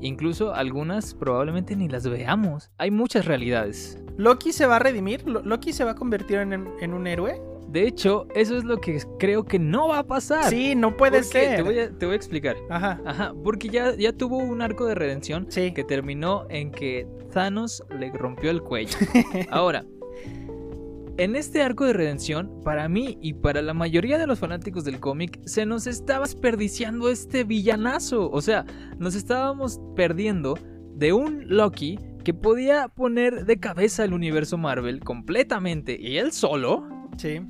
Incluso 0.00 0.54
algunas 0.54 1.14
probablemente 1.14 1.76
ni 1.76 1.88
las 1.88 2.08
veamos. 2.08 2.70
Hay 2.78 2.90
muchas 2.90 3.26
realidades. 3.26 4.02
¿Loki 4.16 4.52
se 4.52 4.66
va 4.66 4.76
a 4.76 4.78
redimir? 4.78 5.26
¿Lo- 5.28 5.42
¿Loki 5.42 5.72
se 5.72 5.84
va 5.84 5.92
a 5.92 5.94
convertir 5.94 6.38
en, 6.38 6.68
en 6.80 6.94
un 6.94 7.06
héroe? 7.06 7.40
De 7.70 7.86
hecho, 7.86 8.26
eso 8.34 8.56
es 8.56 8.64
lo 8.64 8.78
que 8.80 9.00
creo 9.18 9.44
que 9.44 9.58
no 9.58 9.88
va 9.88 10.00
a 10.00 10.06
pasar. 10.06 10.50
Sí, 10.50 10.74
no 10.74 10.96
puede 10.96 11.22
ser. 11.22 11.56
Te 11.56 11.62
voy, 11.62 11.78
a, 11.78 11.90
te 11.90 12.04
voy 12.06 12.14
a 12.14 12.16
explicar. 12.16 12.56
Ajá. 12.68 13.00
Ajá, 13.04 13.32
porque 13.44 13.68
ya, 13.68 13.94
ya 13.96 14.12
tuvo 14.12 14.38
un 14.38 14.60
arco 14.60 14.86
de 14.86 14.94
redención 14.96 15.46
Sí. 15.50 15.72
que 15.72 15.84
terminó 15.84 16.46
en 16.50 16.72
que 16.72 17.06
Thanos 17.32 17.84
le 17.98 18.10
rompió 18.10 18.50
el 18.50 18.60
cuello. 18.62 18.96
Ahora, 19.50 19.84
en 21.16 21.36
este 21.36 21.62
arco 21.62 21.84
de 21.84 21.92
redención, 21.92 22.50
para 22.64 22.88
mí 22.88 23.18
y 23.20 23.34
para 23.34 23.62
la 23.62 23.74
mayoría 23.74 24.18
de 24.18 24.26
los 24.26 24.38
fanáticos 24.38 24.84
del 24.84 24.98
cómic, 24.98 25.38
se 25.44 25.66
nos 25.66 25.86
estaba 25.86 26.24
desperdiciando 26.24 27.08
este 27.10 27.44
villanazo. 27.44 28.30
O 28.30 28.40
sea, 28.40 28.64
nos 28.98 29.14
estábamos 29.14 29.80
perdiendo 29.94 30.58
de 30.96 31.12
un 31.12 31.44
Loki 31.46 31.98
que 32.24 32.34
podía 32.34 32.88
poner 32.88 33.44
de 33.46 33.58
cabeza 33.60 34.04
el 34.04 34.12
universo 34.12 34.58
Marvel 34.58 35.00
completamente 35.00 35.96
y 36.00 36.16
él 36.16 36.32
solo. 36.32 36.88
Sí. 37.16 37.40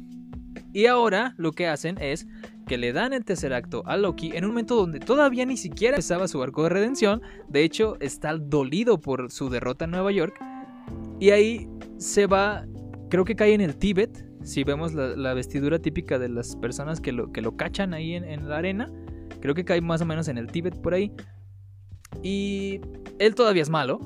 Y 0.72 0.86
ahora 0.86 1.34
lo 1.36 1.52
que 1.52 1.66
hacen 1.66 1.98
es 2.00 2.26
que 2.66 2.78
le 2.78 2.92
dan 2.92 3.12
el 3.12 3.24
tercer 3.24 3.52
acto 3.52 3.82
a 3.86 3.96
Loki 3.96 4.30
en 4.34 4.44
un 4.44 4.50
momento 4.50 4.76
donde 4.76 5.00
todavía 5.00 5.44
ni 5.44 5.56
siquiera 5.56 5.96
empezaba 5.96 6.28
su 6.28 6.42
arco 6.42 6.62
de 6.64 6.68
redención. 6.68 7.20
De 7.48 7.64
hecho, 7.64 7.96
está 8.00 8.36
dolido 8.36 9.00
por 9.00 9.30
su 9.30 9.50
derrota 9.50 9.86
en 9.86 9.90
Nueva 9.90 10.12
York. 10.12 10.38
Y 11.18 11.30
ahí 11.30 11.68
se 11.98 12.26
va, 12.26 12.64
creo 13.08 13.24
que 13.24 13.34
cae 13.34 13.54
en 13.54 13.60
el 13.60 13.76
Tíbet. 13.76 14.26
Si 14.44 14.64
vemos 14.64 14.94
la, 14.94 15.34
vestidura 15.34 15.78
típica 15.80 16.18
de 16.18 16.28
las 16.28 16.56
personas 16.56 17.00
que 17.00 17.12
lo, 17.12 17.30
que 17.32 17.42
lo 17.42 17.56
cachan 17.56 17.92
ahí 17.92 18.14
en 18.14 18.48
la 18.48 18.58
arena. 18.58 18.90
Creo 19.40 19.54
que 19.54 19.64
cae 19.64 19.80
más 19.80 20.00
o 20.00 20.06
menos 20.06 20.28
en 20.28 20.38
el 20.38 20.46
Tíbet 20.46 20.80
por 20.80 20.94
ahí. 20.94 21.12
Y 22.22 22.80
él 23.18 23.34
todavía 23.34 23.62
es 23.62 23.70
malo. 23.70 23.98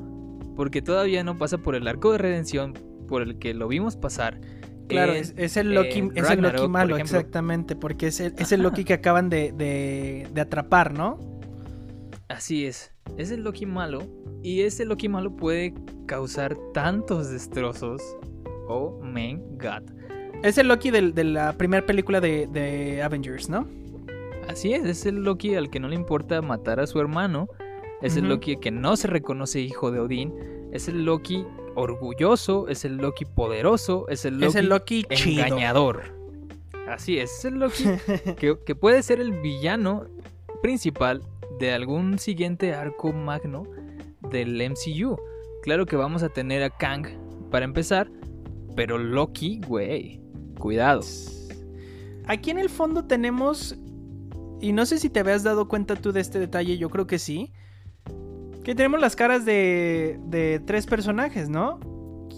Porque 0.57 0.83
todavía 0.83 1.25
no 1.25 1.37
pasa 1.37 1.59
por 1.59 1.75
el 1.75 1.89
arco 1.89 2.13
de 2.13 2.19
redención 2.19 2.75
por 3.09 3.23
el 3.23 3.39
que 3.39 3.55
lo 3.55 3.69
vimos 3.69 3.97
pasar. 3.97 4.41
Claro, 4.89 5.13
en, 5.13 5.19
es, 5.19 5.35
es 5.37 5.57
el 5.57 5.73
Loki, 5.75 6.01
eh, 6.01 6.11
es 6.15 6.31
el 6.31 6.41
Loki 6.43 6.69
malo, 6.69 6.97
exactamente, 6.99 7.75
porque 7.77 8.09
es 8.09 8.21
el, 8.21 8.35
es 8.39 8.53
el 8.53 8.63
Loki 8.63 8.85
que 8.85 8.93
acaban 8.95 9.31
de, 9.31 9.53
de- 9.53 10.29
de 10.33 10.41
atrapar, 10.41 10.93
¿no? 10.93 11.19
Así 12.29 12.67
es. 12.67 12.93
Es 13.17 13.31
el 13.31 13.43
Loki 13.45 13.67
malo. 13.67 14.03
Y 14.43 14.63
ese 14.63 14.85
Loki 14.85 15.09
malo 15.09 15.35
puede 15.37 15.75
causar 16.07 16.57
tantos 16.73 17.31
destrozos. 17.31 18.03
Oh 18.69 19.01
my 19.03 19.39
god. 19.59 19.83
Es 20.43 20.59
el 20.59 20.69
Loki 20.69 20.91
de 20.91 21.25
la 21.25 21.53
primera 21.55 21.87
película 21.87 22.21
de, 22.21 22.47
de 22.53 23.03
Avengers, 23.03 23.49
¿no? 23.49 23.67
Así 24.49 24.75
es, 24.75 24.85
es 24.85 25.07
el 25.07 25.23
Loki 25.23 25.55
al 25.55 25.71
que 25.71 25.81
no 25.81 25.89
le 25.89 25.95
importa 25.95 26.43
matar 26.43 26.81
a 26.81 26.87
su 26.87 27.01
hermano. 27.01 27.49
Es 28.03 28.17
el. 28.19 28.29
Loki 28.29 28.57
que 28.59 28.71
no 28.71 28.97
se 28.97 29.07
reconoce 29.09 29.61
hijo 29.61 29.91
de 29.91 30.01
Odín. 30.01 30.35
Es 30.73 30.89
el 30.89 31.05
Loki 31.07 31.47
orgulloso. 31.75 32.69
Es 32.69 32.85
el 32.85 32.97
Loki 32.97 33.25
poderoso. 33.25 34.07
Es 34.09 34.25
el 34.25 34.35
Loki, 34.35 34.47
es 34.47 34.55
el 34.55 34.69
Loki 34.69 35.05
chido. 35.15 35.45
engañador. 35.45 36.03
Así 36.89 37.19
es, 37.19 37.31
es 37.39 37.45
el 37.47 37.55
Loki 37.55 37.85
que, 38.37 38.59
que 38.65 38.75
puede 38.75 39.03
ser 39.03 39.21
el 39.21 39.33
villano 39.33 40.07
principal 40.63 41.23
de 41.59 41.73
algún 41.73 42.19
siguiente 42.19 42.75
arco 42.75 43.13
magno 43.13 43.65
del 44.31 44.57
MCU. 44.71 45.17
Claro 45.63 45.87
que 45.87 45.97
vamos 45.97 46.23
a 46.23 46.29
tener 46.29 46.63
a 46.63 46.71
Kang 46.71 47.07
para 47.51 47.65
empezar, 47.65 48.11
pero 48.77 48.99
Loki, 48.99 49.61
güey, 49.67 50.21
cuidado. 50.59 51.01
Aquí 52.27 52.51
en 52.51 52.59
el 52.59 52.69
fondo 52.69 53.05
tenemos, 53.05 53.77
y 54.61 54.73
no 54.73 54.87
sé 54.87 54.99
si 54.99 55.11
te 55.11 55.21
habías 55.21 55.43
dado 55.43 55.69
cuenta 55.69 55.97
tú 55.97 56.13
de 56.13 56.21
este 56.21 56.39
detalle, 56.39 56.79
yo 56.79 56.91
creo 56.91 57.07
que 57.07 57.19
sí, 57.19 57.53
que 58.65 58.75
tenemos 58.75 59.01
las 59.01 59.15
caras 59.15 59.45
de, 59.45 60.19
de 60.27 60.61
tres 60.65 60.87
personajes, 60.87 61.49
¿no? 61.49 61.79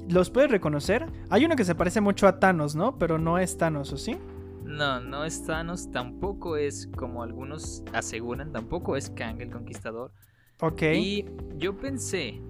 ¿Los 0.08 0.30
puedes 0.30 0.50
reconocer? 0.50 1.06
Hay 1.30 1.44
uno 1.44 1.56
que 1.56 1.64
se 1.64 1.74
parece 1.74 2.00
mucho 2.00 2.26
a 2.26 2.38
Thanos, 2.38 2.74
¿no? 2.74 2.98
Pero 2.98 3.18
no 3.18 3.38
es 3.38 3.56
Thanos, 3.56 3.92
¿o 3.92 3.96
sí? 3.96 4.18
No, 4.64 5.00
no 5.00 5.24
es 5.24 5.44
Thanos, 5.44 5.90
tampoco 5.92 6.56
es 6.56 6.88
como 6.96 7.22
algunos 7.22 7.84
aseguran, 7.92 8.52
tampoco 8.52 8.96
es 8.96 9.10
Kang 9.10 9.40
el 9.40 9.50
Conquistador. 9.50 10.12
Ok. 10.60 10.82
Y 10.94 11.24
yo 11.56 11.76
pensé, 11.76 12.42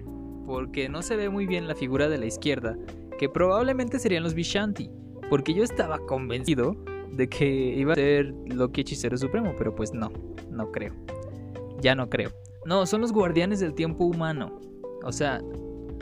porque 0.45 0.89
no 0.89 1.03
se 1.03 1.15
ve 1.15 1.29
muy 1.29 1.45
bien 1.45 1.67
la 1.67 1.75
figura 1.75 2.09
de 2.09 2.17
la 2.17 2.25
izquierda, 2.25 2.75
que 3.19 3.29
probablemente 3.29 3.99
serían 3.99 4.23
los 4.23 4.33
Vishanti, 4.33 4.89
porque 5.29 5.53
yo 5.53 5.63
estaba 5.63 5.99
convencido 5.99 6.75
de 7.11 7.29
que 7.29 7.47
iba 7.47 7.93
a 7.93 7.95
ser 7.95 8.33
Loki 8.47 8.81
Hechicero 8.81 9.17
Supremo, 9.17 9.53
pero 9.57 9.75
pues 9.75 9.93
no, 9.93 10.11
no 10.49 10.71
creo. 10.71 10.93
Ya 11.81 11.93
no 11.93 12.09
creo. 12.09 12.31
No, 12.67 12.85
son 12.85 12.99
los 12.99 13.13
guardianes 13.13 13.61
del 13.61 13.73
tiempo 13.73 14.03
humano. 14.03 14.59
O 15.05 15.13
sea, 15.13 15.41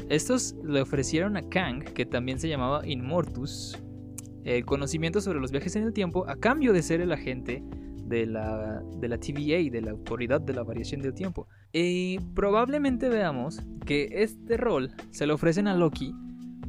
estos 0.10 0.56
le 0.64 0.82
ofrecieron 0.82 1.38
a 1.38 1.48
Kang, 1.48 1.84
que 1.84 2.08
también 2.08 2.40
se 2.40 2.50
llamaba 2.50 2.82
Inmortus, 2.88 3.78
el 4.44 4.66
conocimiento 4.66 5.22
sobre 5.22 5.40
los 5.40 5.52
viajes 5.52 5.76
en 5.76 5.84
el 5.84 5.94
tiempo 5.94 6.28
a 6.28 6.36
cambio 6.38 6.74
de 6.74 6.82
ser 6.82 7.02
el 7.02 7.12
agente 7.12 7.64
de 8.06 8.26
la, 8.26 8.82
de 8.98 9.08
la 9.08 9.20
TVA, 9.20 9.70
de 9.72 9.80
la 9.80 9.92
Autoridad 9.92 10.42
de 10.42 10.54
la 10.54 10.64
Variación 10.64 11.04
del 11.04 11.14
Tiempo. 11.14 11.48
Y 11.72 12.18
probablemente 12.34 13.10
veamos 13.10 13.62
que 13.86 14.10
este 14.12 14.58
rol 14.58 14.92
se 15.12 15.28
lo 15.28 15.36
ofrecen 15.36 15.68
a 15.68 15.76
Loki 15.76 16.16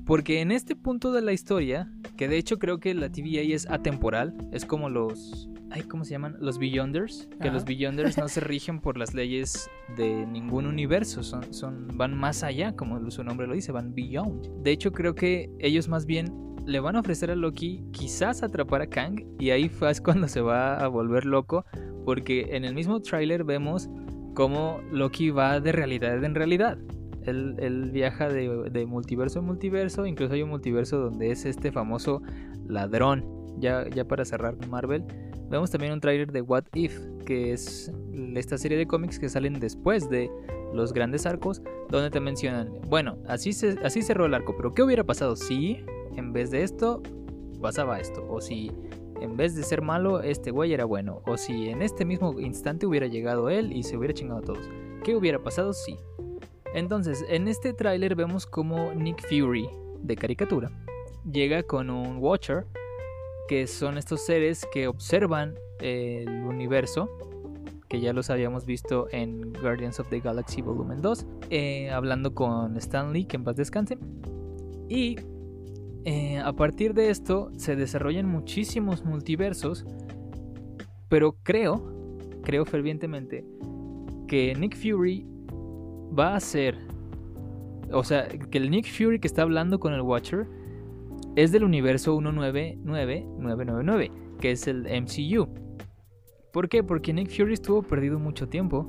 porque 0.07 0.41
en 0.41 0.53
este 0.53 0.77
punto 0.77 1.13
de 1.13 1.21
la 1.21 1.33
historia, 1.33 1.91
que 2.17 2.29
de 2.29 2.39
hecho 2.39 2.59
creo 2.59 2.79
que 2.79 2.95
la 2.95 3.11
TVA 3.11 3.43
es 3.55 3.69
atemporal, 3.69 4.35
es 4.53 4.65
como 4.65 4.89
los... 4.89 5.51
Ay, 5.71 5.83
¿Cómo 5.83 6.05
se 6.05 6.13
llaman? 6.13 6.37
Los 6.41 6.59
Beyonders. 6.59 7.29
Que 7.41 7.49
Ajá. 7.49 7.55
los 7.55 7.65
Beyonders 7.65 8.17
no 8.17 8.29
se 8.29 8.41
rigen 8.53 8.81
por 8.81 8.97
las 8.97 9.15
leyes 9.15 9.69
de 9.97 10.25
ningún 10.25 10.67
universo, 10.67 11.25
son, 11.25 11.53
son, 11.53 11.89
van 11.95 12.17
más 12.17 12.45
allá, 12.45 12.77
como 12.77 13.11
su 13.11 13.25
nombre 13.25 13.49
lo 13.49 13.55
dice, 13.55 13.73
van 13.73 13.95
beyond. 13.95 14.63
De 14.63 14.71
hecho 14.71 14.93
creo 14.93 15.17
que 15.17 15.51
ellos 15.59 15.89
más 15.89 16.07
bien 16.07 16.33
le 16.67 16.79
van 16.81 16.97
a 16.97 17.01
ofrecer 17.01 17.31
a 17.31 17.35
Loki 17.35 17.85
quizás 17.93 18.43
atrapar 18.43 18.83
a 18.83 18.87
Kang 18.87 19.25
y 19.39 19.51
ahí 19.51 19.69
fue 19.69 19.91
es 19.91 20.01
cuando 20.03 20.29
se 20.29 20.41
va 20.41 20.77
a 20.77 20.89
volver 20.89 21.27
loco 21.27 21.65
porque 22.05 22.57
en 22.57 22.65
el 22.65 22.75
mismo 22.75 23.01
tráiler 23.01 23.45
vemos 23.45 23.89
cómo 24.35 24.81
Loki 24.93 25.31
va 25.31 25.61
de 25.61 25.73
realidad 25.73 26.23
en 26.23 26.35
realidad. 26.35 26.79
Él, 27.27 27.91
viaja 27.93 28.29
de, 28.29 28.87
multiverso 28.87 29.41
en 29.41 29.47
multiverso, 29.47 30.07
incluso 30.07 30.35
hay 30.35 30.43
un 30.43 30.51
multiverso 30.51 30.99
donde 30.99 31.31
es 31.31 31.45
este 31.45 31.73
famoso 31.73 32.23
ladrón. 32.67 33.25
Ya, 33.59 33.87
para 34.07 34.25
cerrar 34.25 34.55
Marvel, 34.69 35.05
vemos 35.49 35.71
también 35.71 35.93
un 35.93 36.01
tráiler 36.01 36.31
de 36.31 36.43
What 36.43 36.65
If, 36.75 36.99
que 37.25 37.53
es 37.53 37.93
esta 38.35 38.59
serie 38.59 38.77
de 38.79 38.87
cómics 38.87 39.19
que 39.19 39.29
salen 39.29 39.59
después 39.59 40.09
de 40.11 40.31
los 40.75 40.93
grandes 40.93 41.27
arcos, 41.27 41.63
donde 41.89 42.11
te 42.11 42.21
mencionan, 42.21 42.73
bueno, 42.89 43.19
así, 43.27 43.53
se, 43.53 43.77
cerró 44.03 44.27
el 44.27 44.35
arco, 44.35 44.55
pero 44.57 44.75
¿qué 44.75 44.83
hubiera 44.83 45.05
pasado 45.05 45.37
si 45.37 45.79
en 46.17 46.33
vez 46.33 46.51
de 46.51 46.63
esto 46.63 47.03
pasaba 47.61 47.99
esto? 47.99 48.27
O 48.29 48.41
si 48.41 48.71
en 49.21 49.37
vez 49.37 49.55
de 49.55 49.63
ser 49.63 49.83
malo, 49.83 50.21
este 50.21 50.51
güey 50.51 50.73
era 50.73 50.85
bueno. 50.85 51.23
O 51.27 51.37
si 51.37 51.69
en 51.71 51.83
este 51.83 52.05
mismo 52.05 52.39
instante 52.41 52.87
hubiera 52.87 53.07
llegado 53.07 53.49
él 53.49 53.73
y 53.73 53.83
se 53.83 53.97
hubiera 53.97 54.13
chingado 54.13 54.41
a 54.41 54.43
todos. 54.43 54.69
¿Qué 55.05 55.17
hubiera 55.17 55.43
pasado 55.43 55.73
si? 55.73 55.97
Entonces, 56.77 57.25
en 57.31 57.49
este 57.49 57.73
tráiler 57.73 58.15
vemos 58.15 58.45
como 58.45 58.93
Nick 58.93 59.27
Fury, 59.27 59.67
de 60.03 60.15
caricatura, 60.15 60.71
llega 61.25 61.63
con 61.63 61.89
un 61.89 62.19
Watcher, 62.19 62.67
que 63.49 63.67
son 63.67 63.97
estos 63.97 64.27
seres 64.27 64.69
que 64.71 64.87
observan 64.87 65.55
el 65.81 66.29
universo, 66.29 67.09
que 67.89 67.99
ya 67.99 68.13
los 68.13 68.29
habíamos 68.29 68.67
visto 68.67 69.09
en 69.11 69.55
Guardians 69.55 70.01
of 70.01 70.11
the 70.11 70.21
Galaxy 70.21 70.61
Volumen 70.61 71.01
2, 71.01 71.27
eh, 71.49 71.89
hablando 71.89 72.35
con 72.35 72.77
Stan 72.77 73.11
Lee, 73.11 73.25
que 73.25 73.37
en 73.37 73.45
paz 73.45 73.57
descanse. 73.57 73.97
Y 74.87 75.17
eh, 76.05 76.41
a 76.41 76.53
partir 76.53 76.93
de 76.93 77.09
esto 77.09 77.53
se 77.57 77.75
desarrollan 77.75 78.27
muchísimos 78.27 79.03
multiversos, 79.03 79.87
pero 81.09 81.39
creo, 81.43 82.19
creo 82.43 82.67
fervientemente, 82.67 83.47
que 84.29 84.55
Nick 84.55 84.77
Fury 84.77 85.36
va 86.19 86.35
a 86.37 86.41
ser, 86.41 86.79
o 87.93 88.03
sea, 88.05 88.29
que 88.29 88.59
el 88.59 88.71
Nick 88.71 88.87
Fury 88.87 89.19
que 89.19 89.27
está 89.27 89.43
hablando 89.43 89.79
con 89.79 89.93
el 89.93 90.01
Watcher 90.01 90.47
es 91.37 91.53
del 91.53 91.65
universo 91.65 92.17
199999, 92.21 94.11
que 94.41 94.53
es 94.53 94.67
el 94.67 94.83
MCU. 94.83 95.49
¿Por 96.53 96.69
qué? 96.69 96.83
Porque 96.83 97.13
Nick 97.13 97.31
Fury 97.31 97.53
estuvo 97.53 97.83
perdido 97.83 98.19
mucho 98.19 98.49
tiempo. 98.49 98.87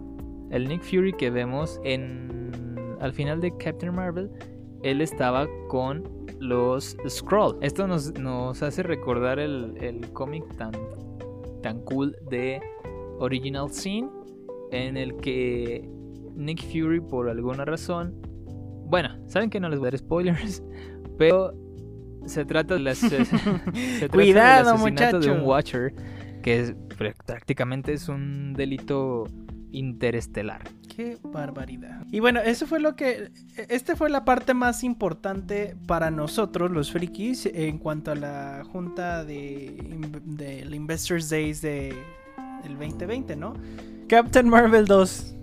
El 0.51 0.69
Nick 0.69 0.81
Fury 0.83 1.11
que 1.13 1.29
vemos 1.29 1.81
en 1.83 2.37
al 2.99 3.13
final 3.13 3.41
de 3.41 3.55
Captain 3.57 3.93
Marvel, 3.93 4.29
él 4.83 5.01
estaba 5.01 5.47
con 5.67 6.03
los 6.39 6.97
Skrull. 7.07 7.57
Esto 7.61 7.87
nos, 7.87 8.13
nos 8.13 8.61
hace 8.63 8.83
recordar 8.83 9.39
el, 9.39 9.75
el 9.81 10.11
cómic 10.13 10.43
tan, 10.55 10.71
tan 11.61 11.81
cool 11.81 12.15
de 12.29 12.61
Original 13.19 13.69
Sin, 13.71 14.09
en 14.71 14.97
el 14.97 15.15
que 15.17 15.89
Nick 16.37 16.61
Fury, 16.61 17.01
por 17.01 17.29
alguna 17.29 17.65
razón, 17.65 18.15
bueno, 18.85 19.09
saben 19.27 19.49
que 19.49 19.59
no 19.59 19.69
les 19.69 19.79
voy 19.79 19.89
a 19.89 19.91
dar 19.91 19.99
spoilers, 19.99 20.63
pero 21.17 21.53
se 22.25 22.45
trata 22.45 22.75
de 22.75 22.79
las, 22.81 22.97
se 22.99 23.09
trata 23.09 24.09
Cuidado, 24.09 24.71
del 24.71 24.75
asesinato 24.75 25.19
de 25.19 25.31
un 25.31 25.39
muchacho. 25.39 25.47
Watcher, 25.47 25.93
que 26.41 26.59
es, 26.59 26.75
prácticamente 27.25 27.93
es 27.93 28.07
un 28.07 28.53
delito 28.53 29.25
interestelar. 29.71 30.61
Qué 30.95 31.17
barbaridad. 31.21 32.05
Y 32.11 32.19
bueno, 32.21 32.39
eso 32.39 32.65
fue 32.65 32.79
lo 32.79 32.95
que. 32.95 33.29
Este 33.69 33.95
fue 33.95 34.09
la 34.09 34.25
parte 34.25 34.53
más 34.55 34.83
importante 34.83 35.75
para 35.85 36.09
nosotros, 36.09 36.71
los 36.71 36.91
frikis, 36.91 37.45
en 37.45 37.77
cuanto 37.77 38.11
a 38.11 38.15
la 38.15 38.63
junta 38.71 39.23
de 39.23 39.77
del 40.25 40.73
Investors 40.73 41.29
Days 41.29 41.61
de 41.61 41.93
del 42.63 42.77
2020, 42.77 43.35
¿no? 43.35 43.53
Captain 44.07 44.49
Marvel 44.49 44.85
2. 44.85 45.36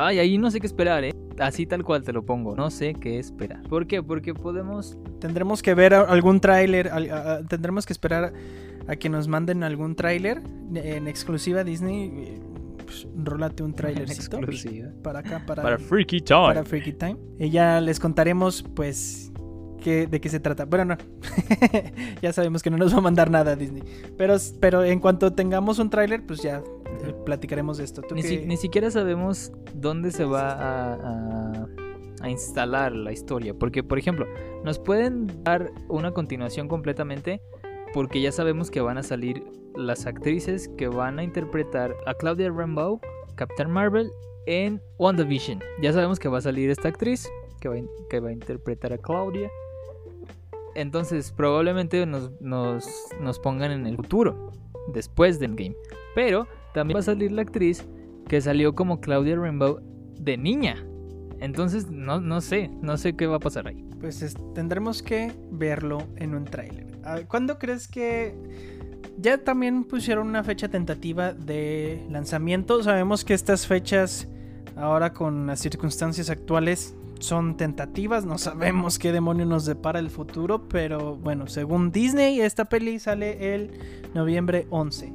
Ay, 0.00 0.18
ahí 0.20 0.38
no 0.38 0.50
sé 0.50 0.60
qué 0.60 0.66
esperar, 0.66 1.02
¿eh? 1.04 1.12
Así 1.40 1.66
tal 1.66 1.84
cual 1.84 2.02
te 2.04 2.12
lo 2.12 2.24
pongo. 2.24 2.54
No 2.56 2.70
sé 2.70 2.94
qué 2.94 3.18
esperar. 3.18 3.62
¿Por 3.68 3.86
qué? 3.86 4.02
Porque 4.02 4.32
podemos... 4.34 4.96
Tendremos 5.20 5.60
que 5.62 5.74
ver 5.74 5.92
algún 5.94 6.40
tráiler, 6.40 6.88
al- 6.88 7.10
a- 7.10 7.32
a- 7.34 7.42
tendremos 7.44 7.84
que 7.84 7.92
esperar 7.92 8.32
a 8.86 8.96
que 8.96 9.08
nos 9.08 9.26
manden 9.28 9.62
algún 9.64 9.94
tráiler 9.96 10.40
en 10.74 11.08
exclusiva 11.08 11.64
Disney. 11.64 12.38
Pues, 12.84 13.06
rólate 13.16 13.62
un 13.62 13.72
exclusiva. 13.76 14.88
para 15.02 15.18
acá, 15.18 15.42
para, 15.46 15.62
Para 15.62 15.78
Freaky 15.78 16.20
Time. 16.22 16.40
para 16.46 16.64
Freaky 16.64 16.92
Time. 16.92 17.16
Y 17.38 17.50
ya 17.50 17.80
les 17.80 17.98
contaremos, 18.00 18.64
pues, 18.74 19.30
qué, 19.82 20.06
de 20.06 20.20
qué 20.20 20.28
se 20.28 20.40
trata. 20.40 20.64
Bueno, 20.64 20.84
no. 20.86 20.96
ya 22.22 22.32
sabemos 22.32 22.62
que 22.62 22.70
no 22.70 22.78
nos 22.78 22.94
va 22.94 22.98
a 22.98 23.02
mandar 23.02 23.30
nada 23.30 23.56
Disney. 23.56 23.82
Pero, 24.16 24.36
pero 24.60 24.84
en 24.84 25.00
cuanto 25.00 25.32
tengamos 25.34 25.78
un 25.78 25.90
tráiler, 25.90 26.24
pues 26.24 26.40
ya 26.42 26.62
platicaremos 27.24 27.78
de 27.78 27.84
esto. 27.84 28.02
¿Tú 28.02 28.14
Ni, 28.14 28.22
si- 28.22 28.46
ni 28.46 28.56
siquiera 28.56 28.90
sabemos 28.90 29.52
dónde 29.74 30.10
se 30.10 30.24
va 30.24 30.50
a, 30.52 30.94
a- 30.94 31.66
a 32.20 32.30
instalar 32.30 32.92
la 32.92 33.12
historia. 33.12 33.54
Porque, 33.54 33.82
por 33.84 33.98
ejemplo, 33.98 34.26
nos 34.64 34.78
pueden 34.78 35.26
dar 35.44 35.70
una 35.88 36.12
continuación 36.12 36.66
completamente 36.68 37.40
porque 37.94 38.20
ya 38.20 38.32
sabemos 38.32 38.70
que 38.70 38.80
van 38.80 38.98
a 38.98 39.02
salir 39.02 39.42
las 39.76 40.04
actrices 40.06 40.68
que 40.76 40.88
van 40.88 41.18
a 41.18 41.22
interpretar 41.22 41.94
a 42.06 42.14
Claudia 42.14 42.50
Rambeau, 42.50 43.00
Captain 43.36 43.70
Marvel, 43.70 44.10
en 44.46 44.82
WandaVision. 44.98 45.60
Ya 45.80 45.92
sabemos 45.92 46.18
que 46.18 46.28
va 46.28 46.38
a 46.38 46.40
salir 46.42 46.70
esta 46.70 46.88
actriz 46.88 47.28
que 47.60 47.68
va, 47.68 47.76
a 47.76 47.80
que 48.10 48.18
va 48.20 48.30
a 48.30 48.32
interpretar 48.32 48.92
a 48.92 48.98
Claudia. 48.98 49.48
entonces 50.74 51.32
probablemente 51.32 52.04
nos, 52.06 52.30
nos, 52.40 52.86
nos 53.20 53.38
pongan 53.38 53.70
en 53.72 53.86
el 53.86 53.96
futuro, 53.96 54.52
después 54.92 55.38
del 55.38 55.54
game. 55.54 55.76
Pero 56.14 56.46
también 56.78 56.96
va 56.96 57.00
a 57.00 57.04
salir 57.04 57.32
la 57.32 57.42
actriz 57.42 57.86
que 58.28 58.40
salió 58.40 58.74
como 58.74 59.00
Claudia 59.00 59.36
Rainbow 59.36 59.80
de 60.20 60.36
niña. 60.36 60.84
Entonces, 61.40 61.90
no, 61.90 62.20
no 62.20 62.40
sé, 62.40 62.70
no 62.82 62.96
sé 62.96 63.14
qué 63.16 63.26
va 63.26 63.36
a 63.36 63.40
pasar 63.40 63.68
ahí. 63.68 63.84
Pues 64.00 64.22
es- 64.22 64.34
tendremos 64.54 65.02
que 65.02 65.32
verlo 65.50 65.98
en 66.16 66.34
un 66.34 66.44
tráiler. 66.44 66.86
Ah, 67.04 67.18
¿Cuándo 67.26 67.58
crees 67.58 67.88
que 67.88 68.34
ya 69.18 69.38
también 69.38 69.84
pusieron 69.84 70.28
una 70.28 70.44
fecha 70.44 70.68
tentativa 70.68 71.32
de 71.32 72.04
lanzamiento? 72.10 72.82
Sabemos 72.82 73.24
que 73.24 73.34
estas 73.34 73.66
fechas 73.66 74.28
ahora 74.76 75.12
con 75.12 75.46
las 75.46 75.60
circunstancias 75.60 76.28
actuales 76.30 76.94
son 77.20 77.56
tentativas, 77.56 78.24
no 78.24 78.38
sabemos 78.38 78.98
qué 78.98 79.10
demonio 79.10 79.44
nos 79.46 79.64
depara 79.66 79.98
el 79.98 80.10
futuro, 80.10 80.68
pero 80.68 81.16
bueno, 81.16 81.48
según 81.48 81.90
Disney 81.90 82.40
esta 82.40 82.64
peli 82.66 82.98
sale 83.00 83.54
el 83.54 83.70
noviembre 84.14 84.66
11. 84.70 85.12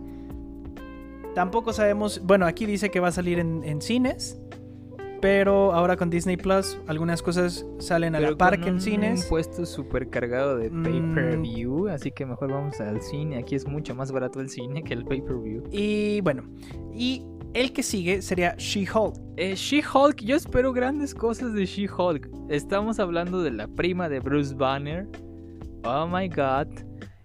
Tampoco 1.35 1.73
sabemos, 1.73 2.21
bueno, 2.23 2.45
aquí 2.45 2.65
dice 2.65 2.89
que 2.91 2.99
va 2.99 3.07
a 3.07 3.11
salir 3.11 3.39
en, 3.39 3.63
en 3.63 3.81
cines, 3.81 4.39
pero 5.21 5.73
ahora 5.73 5.95
con 5.97 6.09
Disney 6.09 6.37
Plus 6.37 6.77
algunas 6.87 7.21
cosas 7.21 7.65
salen 7.79 8.13
a 8.15 8.19
la 8.19 8.27
Pero 8.27 8.37
par 8.37 8.59
que 8.59 8.67
en 8.69 8.75
un 8.75 8.81
cines. 8.81 9.23
impuesto 9.23 9.65
súper 9.65 10.09
cargado 10.09 10.57
de 10.57 10.69
Mm. 10.69 10.83
pay-per-view, 10.83 11.87
así 11.87 12.11
que 12.11 12.25
mejor 12.25 12.51
vamos 12.51 12.79
al 12.81 13.01
cine. 13.01 13.37
Aquí 13.37 13.55
es 13.55 13.65
mucho 13.67 13.95
más 13.95 14.11
barato 14.11 14.41
el 14.41 14.49
cine 14.49 14.83
que 14.83 14.93
el 14.93 15.05
pay-per-view. 15.05 15.63
Y 15.71 16.21
bueno, 16.21 16.43
y 16.93 17.25
el 17.53 17.71
que 17.71 17.83
sigue 17.83 18.21
sería 18.21 18.55
She-Hulk. 18.57 19.15
Eh, 19.37 19.55
She-Hulk, 19.55 20.17
yo 20.23 20.35
espero 20.35 20.73
grandes 20.73 21.15
cosas 21.15 21.53
de 21.53 21.65
She-Hulk. 21.65 22.29
Estamos 22.49 22.99
hablando 22.99 23.41
de 23.41 23.51
la 23.51 23.67
prima 23.67 24.09
de 24.09 24.19
Bruce 24.19 24.53
Banner. 24.53 25.07
Oh 25.85 26.05
my 26.07 26.27
god. 26.27 26.67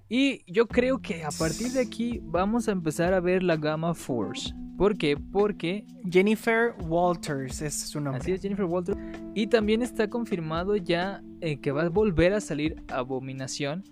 Y 0.09 0.43
yo 0.51 0.67
creo 0.67 1.01
que 1.01 1.23
a 1.25 1.31
partir 1.31 1.73
de 1.73 1.81
aquí 1.81 2.21
vamos 2.23 2.69
a 2.69 2.73
empezar 2.73 3.13
a 3.13 3.21
ver 3.21 3.43
la 3.43 3.57
gama 3.57 3.95
Force. 3.95 4.55
¿Por 4.79 4.97
qué? 4.97 5.17
Porque 5.17 5.85
Jennifer 6.09 6.73
Walters 6.87 7.61
es 7.63 7.75
su 7.75 8.01
nombre. 8.01 8.21
así 8.21 8.33
es 8.33 8.41
Jennifer 8.41 8.65
Walter. 8.65 8.97
Y 9.35 9.49
también 9.49 9.83
está 9.83 10.09
confirmado 10.09 10.77
ya 10.77 11.21
eh, 11.41 11.61
que 11.61 11.73
va 11.73 11.83
a 11.83 11.89
volver 11.89 12.33
a 12.33 12.41
salir 12.41 12.77
Abominación. 12.89 13.85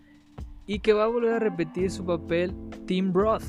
Y 0.64 0.78
que 0.78 0.92
va 0.92 1.04
a 1.04 1.08
volver 1.08 1.34
a 1.34 1.38
repetir 1.38 1.90
su 1.90 2.04
papel 2.04 2.54
Tim 2.86 3.12
Roth. 3.12 3.44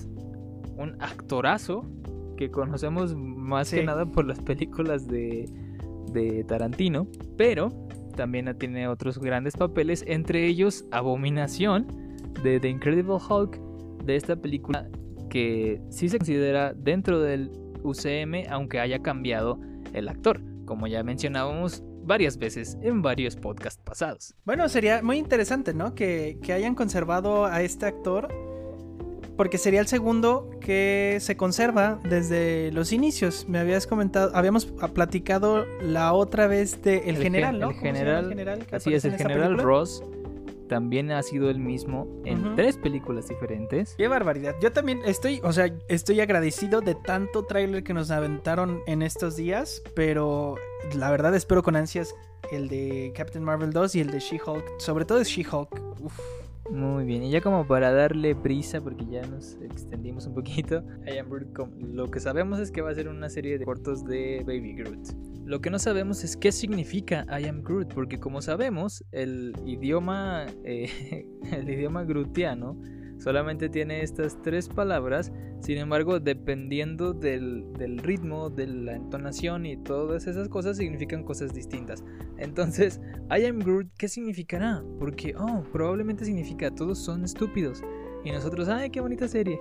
Un 0.78 0.98
actorazo 1.00 1.86
que 2.38 2.52
conocemos 2.52 3.16
más 3.16 3.72
que 3.72 3.84
nada 3.84 4.06
por 4.06 4.26
las 4.26 4.40
películas 4.40 5.08
de, 5.08 5.48
de 6.12 6.44
Tarantino. 6.44 7.08
Pero 7.38 7.70
también 8.16 8.54
tiene 8.58 8.88
otros 8.88 9.20
grandes 9.20 9.56
papeles. 9.56 10.04
Entre 10.08 10.48
ellos 10.48 10.86
Abominación 10.92 12.07
de 12.44 12.60
The 12.60 12.70
Incredible 12.70 13.18
Hulk. 13.30 13.60
De 14.04 14.16
esta 14.16 14.36
película 14.36 14.88
que 15.30 15.82
sí 15.90 16.08
se 16.08 16.18
considera 16.18 16.74
dentro 16.74 17.20
del 17.20 17.52
UCM, 17.84 18.50
aunque 18.50 18.80
haya 18.80 19.02
cambiado 19.02 19.60
el 19.94 20.08
actor, 20.08 20.40
como 20.66 20.88
ya 20.88 21.04
mencionábamos 21.04 21.84
varias 22.04 22.38
veces 22.38 22.78
en 22.82 23.02
varios 23.02 23.36
podcasts 23.36 23.82
pasados. 23.84 24.34
Bueno, 24.46 24.70
sería 24.70 25.02
muy 25.02 25.18
interesante, 25.18 25.74
¿no? 25.74 25.94
Que, 25.94 26.38
que 26.42 26.54
hayan 26.54 26.74
conservado 26.76 27.46
a 27.46 27.62
este 27.62 27.86
actor. 27.86 28.30
Porque 29.36 29.60
sería 29.60 29.82
el 29.82 29.88
segundo 29.88 30.50
que 30.62 31.18
se 31.20 31.38
conserva 31.38 32.00
desde 32.10 32.72
los 32.72 32.92
inicios. 32.92 33.46
Me 33.48 33.60
habías 33.60 33.86
comentado, 33.86 34.32
habíamos 34.36 34.66
platicado 34.66 35.64
la 35.80 36.14
otra 36.14 36.48
vez 36.48 36.82
de 36.82 36.98
El, 37.10 37.18
El 37.18 37.22
General, 37.24 37.52
gen- 37.52 37.60
¿no? 37.60 37.70
el 37.70 37.76
¿Cómo 37.76 37.82
se 37.82 37.86
llama 37.86 37.98
general, 38.00 38.30
general 38.30 38.60
Así 38.72 38.94
es, 38.96 39.06
el 39.06 39.16
general? 39.16 39.58
Ross 39.60 40.04
también 40.68 41.12
ha 41.12 41.24
sido 41.24 41.50
el 41.50 41.60
mismo 41.60 42.08
en 42.26 42.56
tres 42.56 42.78
películas 42.78 43.28
diferentes. 43.28 43.96
Qué 43.98 44.08
barbaridad. 44.08 44.56
Yo 44.62 44.72
también 44.72 45.02
estoy, 45.06 45.40
o 45.44 45.54
sea, 45.54 45.74
estoy 45.88 46.20
agradecido 46.20 46.82
de 46.82 46.96
tanto 46.96 47.46
tráiler 47.46 47.84
que 47.84 47.94
nos 47.94 48.12
aventaron 48.12 48.82
en 48.88 49.02
estos 49.02 49.36
días, 49.36 49.82
pero 49.96 50.56
la 50.96 51.12
verdad 51.12 51.36
espero 51.36 51.64
con 51.64 51.76
ansias 51.76 52.16
el 52.52 52.70
de 52.70 53.12
Captain 53.16 53.44
Marvel 53.44 53.72
2 53.72 53.96
y 53.96 54.02
el 54.02 54.12
de 54.12 54.20
She-Hulk, 54.20 54.80
sobre 54.80 55.06
todo 55.06 55.20
es 55.20 55.28
She-Hulk. 55.28 56.02
Uf. 56.02 56.20
Muy 56.70 57.06
bien, 57.06 57.24
y 57.24 57.32
ya 57.32 57.40
como 57.40 57.66
para 57.66 57.92
darle 57.94 58.36
prisa, 58.36 58.82
porque 58.82 59.06
ya 59.10 59.26
nos 59.26 59.56
extendimos 59.62 60.28
un 60.28 60.34
poquito, 60.34 60.84
I 61.06 61.18
Am 61.18 61.30
Groot, 61.30 61.58
lo 61.80 62.12
que 62.12 62.20
sabemos 62.20 62.60
es 62.60 62.72
que 62.72 62.82
va 62.82 62.92
a 62.92 62.94
ser 62.94 63.08
una 63.08 63.30
serie 63.30 63.58
de 63.58 63.66
cortos 63.66 64.04
de 64.06 64.44
Baby 64.46 64.74
Groot. 64.74 65.08
Lo 65.46 65.62
que 65.62 65.70
no 65.70 65.80
sabemos 65.80 66.26
es 66.26 66.36
qué 66.36 66.52
significa 66.52 67.26
I 67.40 67.46
Am 67.46 67.64
Groot, 67.64 67.94
porque 67.94 68.20
como 68.20 68.42
sabemos, 68.42 69.06
el 69.14 69.54
idioma, 69.66 70.46
eh, 70.66 71.26
el 71.54 71.70
idioma 71.70 72.04
grootiano 72.04 72.78
solamente 73.18 73.70
tiene 73.70 74.02
estas 74.02 74.42
tres 74.42 74.70
palabras, 74.70 75.32
sin 75.60 75.78
embargo, 75.78 76.20
dependiendo 76.20 77.14
del, 77.14 77.66
del 77.74 77.98
ritmo, 77.98 78.50
de 78.50 78.68
la 78.68 78.96
entonación 78.96 79.66
y 79.66 79.78
todas 79.78 80.28
esas 80.28 80.50
cosas, 80.50 80.78
significan 80.78 81.24
cosas 81.24 81.54
distintas. 81.54 82.04
Entonces, 82.38 83.02
I 83.36 83.46
am 83.46 83.60
Groot, 83.60 83.88
¿qué 83.98 84.08
significará? 84.08 84.84
Porque, 85.00 85.34
oh, 85.38 85.64
probablemente 85.72 86.26
significa 86.26 86.70
todos 86.70 87.00
son 87.00 87.24
estúpidos. 87.24 87.82
Y 88.24 88.32
nosotros, 88.32 88.68
ay, 88.68 88.90
qué 88.90 89.02
bonita 89.02 89.28
serie. 89.28 89.60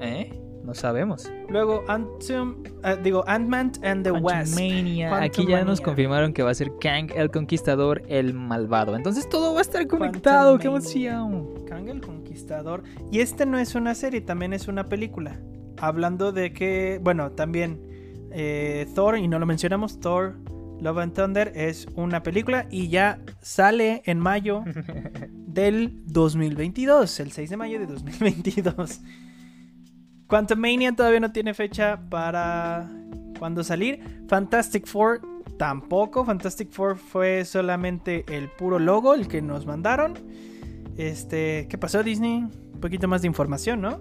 ¿Eh? 0.00 0.40
No 0.64 0.72
sabemos. 0.72 1.30
Luego, 1.50 1.84
Antum, 1.88 2.62
ah, 2.82 2.96
digo, 2.96 3.22
Ant-Man 3.26 3.72
and 3.82 4.02
the. 4.02 4.10
Quantumania. 4.10 5.14
Aquí 5.22 5.46
ya 5.46 5.62
nos 5.62 5.80
confirmaron 5.82 6.32
que 6.32 6.42
va 6.42 6.50
a 6.50 6.54
ser 6.54 6.72
Kang 6.80 7.10
el 7.14 7.30
Conquistador, 7.30 8.02
el 8.08 8.32
malvado. 8.32 8.96
Entonces 8.96 9.28
todo 9.28 9.52
va 9.52 9.58
a 9.58 9.62
estar 9.62 9.86
conectado. 9.86 10.58
¡Qué 10.58 10.68
emoción! 10.68 11.66
Kang 11.66 11.88
el 11.88 12.00
Conquistador. 12.00 12.23
Y 13.10 13.20
este 13.20 13.46
no 13.46 13.58
es 13.58 13.74
una 13.74 13.94
serie, 13.94 14.20
también 14.20 14.52
es 14.52 14.68
una 14.68 14.88
película. 14.88 15.40
Hablando 15.78 16.32
de 16.32 16.52
que, 16.52 17.00
bueno, 17.02 17.32
también 17.32 17.80
eh, 18.30 18.86
Thor, 18.94 19.18
y 19.18 19.28
no 19.28 19.38
lo 19.38 19.46
mencionamos, 19.46 20.00
Thor 20.00 20.36
Love 20.80 20.98
and 20.98 21.14
Thunder 21.14 21.52
es 21.54 21.86
una 21.94 22.22
película 22.22 22.66
y 22.70 22.88
ya 22.88 23.20
sale 23.40 24.02
en 24.06 24.18
mayo 24.18 24.64
del 25.30 26.02
2022, 26.06 27.20
el 27.20 27.32
6 27.32 27.50
de 27.50 27.56
mayo 27.56 27.78
de 27.78 27.86
2022. 27.86 29.00
Quantumania 30.26 30.92
todavía 30.92 31.20
no 31.20 31.32
tiene 31.32 31.54
fecha 31.54 32.00
para 32.10 32.90
cuándo 33.38 33.62
salir. 33.62 34.24
Fantastic 34.28 34.86
Four 34.86 35.20
tampoco. 35.58 36.24
Fantastic 36.24 36.70
Four 36.70 36.96
fue 36.96 37.44
solamente 37.44 38.24
el 38.28 38.48
puro 38.48 38.78
logo, 38.78 39.14
el 39.14 39.28
que 39.28 39.42
nos 39.42 39.66
mandaron. 39.66 40.14
Este, 40.96 41.66
¿qué 41.68 41.78
pasó 41.78 42.02
Disney? 42.02 42.44
Un 42.74 42.80
poquito 42.80 43.08
más 43.08 43.22
de 43.22 43.28
información, 43.28 43.80
¿no? 43.80 44.00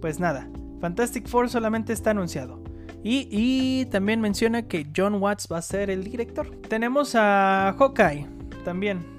Pues 0.00 0.20
nada, 0.20 0.48
Fantastic 0.80 1.26
Four 1.26 1.48
solamente 1.48 1.92
está 1.92 2.10
anunciado. 2.10 2.62
Y, 3.04 3.28
y 3.30 3.86
también 3.86 4.20
menciona 4.20 4.62
que 4.62 4.86
John 4.94 5.14
Watts 5.14 5.48
va 5.50 5.58
a 5.58 5.62
ser 5.62 5.88
el 5.90 6.04
director. 6.04 6.50
Tenemos 6.68 7.14
a 7.14 7.74
Hawkeye 7.78 8.26
también. 8.64 9.18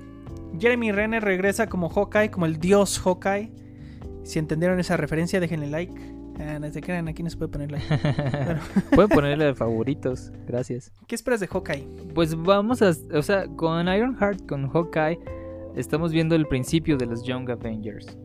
Jeremy 0.60 0.92
Renner 0.92 1.24
regresa 1.24 1.68
como 1.68 1.90
Hawkeye, 1.90 2.32
como 2.32 2.46
el 2.46 2.60
dios 2.60 3.00
Hawkeye. 3.00 3.52
Si 4.24 4.40
entendieron 4.40 4.80
esa 4.80 4.98
referencia, 4.98 5.40
déjenle 5.40 5.68
like. 5.68 5.94
Ah, 6.40 6.58
no 6.60 6.72
se 6.72 6.82
crean, 6.82 7.08
aquí 7.08 7.22
no 7.22 7.30
se 7.30 7.38
puede 7.38 7.52
poner 7.52 7.72
like. 7.72 7.86
Pueden 8.96 9.10
ponerle 9.10 9.46
de 9.46 9.56
favoritos. 9.56 10.32
Gracias. 10.48 10.92
¿Qué 11.08 11.16
esperas 11.16 11.40
de 11.40 11.48
Hawkeye? 11.48 11.88
Pues 12.14 12.36
vamos 12.36 12.82
a. 12.82 12.94
O 13.14 13.22
sea, 13.22 13.48
con 13.48 13.88
Ironheart, 13.88 14.46
con 14.48 14.70
Hawkeye, 14.70 15.20
estamos 15.76 16.12
viendo 16.12 16.36
el 16.36 16.48
principio 16.48 16.98
de 16.98 17.06
los 17.06 17.24
Young 17.24 17.50
Avengers. 17.52 18.18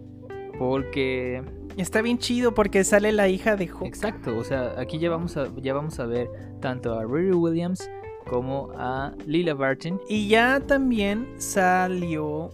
Porque 0.58 1.42
Está 1.76 2.02
bien 2.02 2.18
chido 2.18 2.54
porque 2.54 2.84
sale 2.84 3.10
la 3.10 3.28
hija 3.28 3.56
de 3.56 3.66
Hawkeye. 3.66 3.88
Exacto, 3.88 4.36
o 4.38 4.44
sea, 4.44 4.74
aquí 4.78 4.98
ya 5.00 5.10
vamos 5.10 5.36
a, 5.36 5.48
ya 5.60 5.74
vamos 5.74 5.98
a 5.98 6.06
ver 6.06 6.28
tanto 6.60 6.96
a 6.96 7.04
Riri 7.04 7.32
Williams 7.32 7.90
como 8.26 8.70
a 8.76 9.12
Lila 9.26 9.54
Barton. 9.54 10.00
Y 10.08 10.28
ya 10.28 10.60
también 10.60 11.26
salió. 11.38 12.50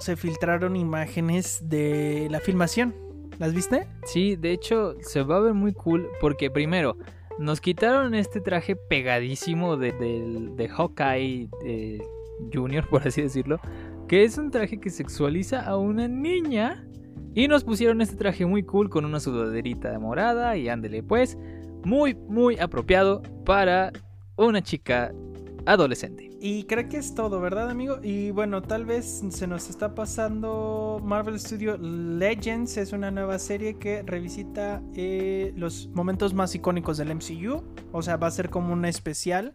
Se 0.00 0.16
filtraron 0.16 0.76
imágenes 0.76 1.66
de 1.66 2.28
la 2.30 2.40
filmación. 2.40 2.94
¿Las 3.38 3.54
viste? 3.54 3.86
Sí, 4.04 4.36
de 4.36 4.52
hecho, 4.52 4.94
se 5.00 5.22
va 5.22 5.36
a 5.38 5.40
ver 5.40 5.54
muy 5.54 5.72
cool 5.72 6.06
porque 6.20 6.50
primero, 6.50 6.98
nos 7.38 7.62
quitaron 7.62 8.14
este 8.14 8.40
traje 8.42 8.76
pegadísimo 8.76 9.76
de, 9.78 9.92
del- 9.92 10.54
de 10.56 10.68
Hawkeye 10.68 11.48
eh, 11.64 11.98
Junior, 12.52 12.86
por 12.90 13.06
así 13.08 13.22
decirlo, 13.22 13.58
que 14.08 14.24
es 14.24 14.38
un 14.38 14.50
traje 14.50 14.78
que 14.78 14.90
sexualiza 14.90 15.60
a 15.60 15.76
una 15.76 16.08
niña. 16.08 16.82
Y 17.34 17.48
nos 17.48 17.64
pusieron 17.64 18.00
este 18.00 18.16
traje 18.16 18.46
muy 18.46 18.62
cool 18.62 18.88
con 18.88 19.04
una 19.04 19.20
sudaderita 19.20 19.98
morada 19.98 20.56
y 20.56 20.70
ándele 20.70 21.02
pues, 21.02 21.36
muy, 21.84 22.14
muy 22.14 22.58
apropiado 22.58 23.20
para 23.44 23.92
una 24.36 24.62
chica 24.62 25.12
adolescente. 25.66 26.30
Y 26.40 26.64
creo 26.64 26.88
que 26.88 26.96
es 26.96 27.14
todo, 27.14 27.40
¿verdad, 27.40 27.68
amigo? 27.68 27.98
Y 28.02 28.30
bueno, 28.30 28.62
tal 28.62 28.86
vez 28.86 29.22
se 29.28 29.46
nos 29.46 29.68
está 29.68 29.94
pasando 29.94 30.98
Marvel 31.04 31.38
Studio 31.38 31.76
Legends. 31.76 32.78
Es 32.78 32.92
una 32.94 33.10
nueva 33.10 33.38
serie 33.38 33.76
que 33.78 34.02
revisita 34.02 34.80
eh, 34.94 35.52
los 35.56 35.88
momentos 35.88 36.32
más 36.32 36.54
icónicos 36.54 36.96
del 36.96 37.14
MCU. 37.14 37.62
O 37.92 38.00
sea, 38.00 38.16
va 38.16 38.28
a 38.28 38.30
ser 38.30 38.48
como 38.48 38.72
un 38.72 38.86
especial. 38.86 39.54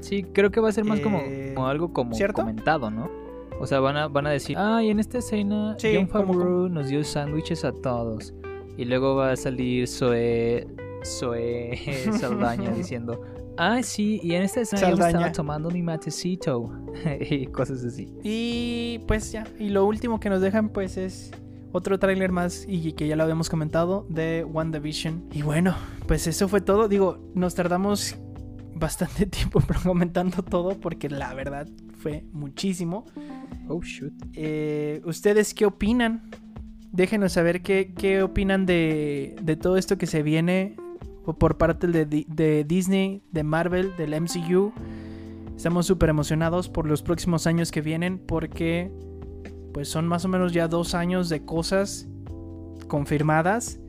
Sí, 0.00 0.24
creo 0.24 0.50
que 0.50 0.60
va 0.60 0.68
a 0.68 0.72
ser 0.72 0.84
más 0.84 1.00
como, 1.00 1.20
Eh, 1.20 1.52
como 1.54 1.68
algo 1.68 1.92
como 1.92 2.14
¿cierto? 2.14 2.42
comentado, 2.42 2.90
¿no? 2.90 3.23
O 3.60 3.66
sea, 3.66 3.80
van 3.80 3.96
a, 3.96 4.08
van 4.08 4.26
a 4.26 4.30
decir, 4.30 4.56
ay, 4.58 4.90
en 4.90 4.98
esta 4.98 5.18
escena 5.18 5.76
Sí, 5.78 5.92
John 5.94 6.08
Favreau 6.08 6.68
nos 6.68 6.88
dio 6.88 7.02
sándwiches 7.04 7.64
a 7.64 7.72
todos. 7.72 8.34
Y 8.76 8.84
luego 8.84 9.14
va 9.14 9.32
a 9.32 9.36
salir 9.36 9.86
Zoe, 9.86 10.66
Zoe 11.04 11.78
Saldaña 12.18 12.70
diciendo, 12.72 13.20
ah, 13.56 13.82
sí, 13.82 14.20
y 14.22 14.34
en 14.34 14.42
esta 14.42 14.62
escena 14.62 14.90
yo 14.90 15.06
estaba 15.06 15.32
tomando 15.32 15.70
mi 15.70 15.82
matecito. 15.82 16.72
y 17.20 17.46
cosas 17.46 17.84
así. 17.84 18.08
Y 18.22 19.00
pues 19.06 19.30
ya, 19.32 19.44
y 19.58 19.68
lo 19.68 19.84
último 19.84 20.18
que 20.18 20.28
nos 20.28 20.40
dejan 20.40 20.70
pues 20.70 20.96
es 20.96 21.30
otro 21.72 21.98
tráiler 21.98 22.30
más 22.30 22.64
y 22.68 22.92
que 22.92 23.08
ya 23.08 23.16
lo 23.16 23.24
habíamos 23.24 23.50
comentado 23.50 24.06
de 24.08 24.44
WandaVision. 24.44 25.28
Y 25.32 25.42
bueno, 25.42 25.74
pues 26.06 26.26
eso 26.26 26.48
fue 26.48 26.60
todo. 26.60 26.88
Digo, 26.88 27.18
nos 27.34 27.54
tardamos 27.54 28.16
bastante 28.74 29.26
tiempo 29.26 29.60
comentando 29.82 30.42
todo 30.42 30.78
porque 30.78 31.08
la 31.08 31.34
verdad 31.34 31.66
fue 32.04 32.22
muchísimo. 32.32 33.06
Oh, 33.66 33.80
shoot. 33.80 34.12
Eh, 34.34 35.00
¿Ustedes 35.06 35.54
qué 35.54 35.64
opinan? 35.64 36.30
Déjenos 36.92 37.32
saber 37.32 37.62
qué, 37.62 37.94
qué 37.96 38.22
opinan 38.22 38.66
de, 38.66 39.34
de 39.40 39.56
todo 39.56 39.78
esto 39.78 39.96
que 39.96 40.06
se 40.06 40.22
viene 40.22 40.76
por 41.38 41.56
parte 41.56 41.86
de, 41.86 42.04
de 42.04 42.64
Disney, 42.64 43.22
de 43.32 43.42
Marvel, 43.42 43.96
del 43.96 44.20
MCU. 44.20 44.74
Estamos 45.56 45.86
súper 45.86 46.10
emocionados 46.10 46.68
por 46.68 46.86
los 46.86 47.00
próximos 47.00 47.46
años 47.46 47.70
que 47.70 47.80
vienen 47.80 48.18
porque 48.18 48.92
pues 49.72 49.88
son 49.88 50.06
más 50.06 50.26
o 50.26 50.28
menos 50.28 50.52
ya 50.52 50.68
dos 50.68 50.94
años 50.94 51.30
de 51.30 51.46
cosas 51.46 52.06
confirmadas, 52.86 53.80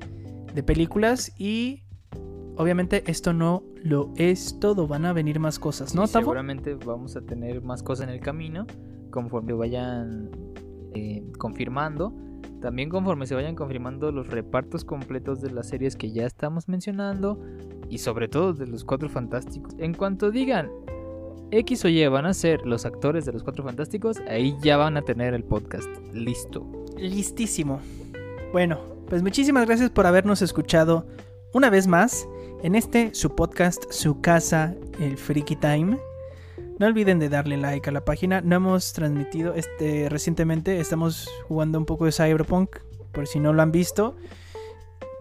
de 0.54 0.64
películas 0.64 1.34
y 1.38 1.84
obviamente 2.58 3.04
esto 3.08 3.34
no 3.34 3.64
lo 3.84 4.12
es 4.16 4.60
todo, 4.60 4.88
van 4.88 5.06
a 5.06 5.14
venir 5.14 5.40
más 5.40 5.60
cosas, 5.60 5.96
¿no, 5.96 6.08
Tavo? 6.08 6.24
seguramente 6.26 6.76
vamos 6.76 7.16
a 7.16 7.22
tener 7.22 7.62
más 7.62 7.84
cosas 7.84 8.08
en 8.08 8.14
el 8.14 8.20
camino 8.20 8.66
conforme 9.10 9.54
vayan 9.54 10.30
eh, 10.94 11.24
confirmando. 11.38 12.14
También 12.62 12.90
conforme 12.90 13.28
se 13.28 13.36
vayan 13.36 13.56
confirmando 13.56 14.12
los 14.12 14.28
repartos 14.28 14.84
completos 14.84 15.42
de 15.42 15.52
las 15.52 15.68
series 15.68 15.96
que 15.96 16.12
ya 16.12 16.26
estamos 16.26 16.68
mencionando 16.68 17.40
y 17.90 18.00
sobre 18.00 18.28
todo 18.28 18.54
de 18.54 18.66
los 18.66 18.84
Cuatro 18.84 19.08
Fantásticos. 19.10 19.74
En 19.78 19.94
cuanto 19.94 20.32
digan 20.32 20.70
X 21.52 21.86
o 21.86 21.90
Y 21.90 22.06
van 22.08 22.26
a 22.26 22.34
ser 22.34 22.66
los 22.66 22.86
actores 22.86 23.26
de 23.26 23.34
los 23.34 23.44
Cuatro 23.44 23.64
Fantásticos, 23.64 24.20
ahí 24.28 24.58
ya 24.62 24.78
van 24.78 24.98
a 24.98 25.02
tener 25.02 25.34
el 25.34 25.44
podcast 25.44 25.88
listo. 26.14 26.66
Listísimo. 26.98 27.80
Bueno, 28.52 28.80
pues 29.08 29.22
muchísimas 29.22 29.66
gracias 29.66 29.90
por 29.92 30.08
habernos 30.08 30.42
escuchado 30.42 31.06
una 31.54 31.70
vez 31.70 31.88
más 31.88 32.28
en 32.64 32.76
este 32.76 33.14
su 33.14 33.36
podcast, 33.36 33.92
su 33.92 34.22
casa, 34.22 34.74
el 35.00 35.18
Freaky 35.18 35.56
Time. 35.56 35.98
No 36.80 36.88
olviden 36.88 37.20
de 37.20 37.30
darle 37.30 37.58
like 37.58 37.90
a 37.90 37.94
la 37.94 38.04
página. 38.04 38.42
No 38.42 38.56
hemos 38.56 38.94
transmitido 38.94 39.54
este 39.54 40.10
recientemente. 40.10 40.80
Estamos 40.80 41.30
jugando 41.48 41.78
un 41.78 41.86
poco 41.86 42.06
de 42.06 42.12
Cyberpunk, 42.12 42.78
por 43.12 43.28
si 43.28 43.40
no 43.40 43.54
lo 43.54 43.62
han 43.62 43.72
visto. 43.72 44.16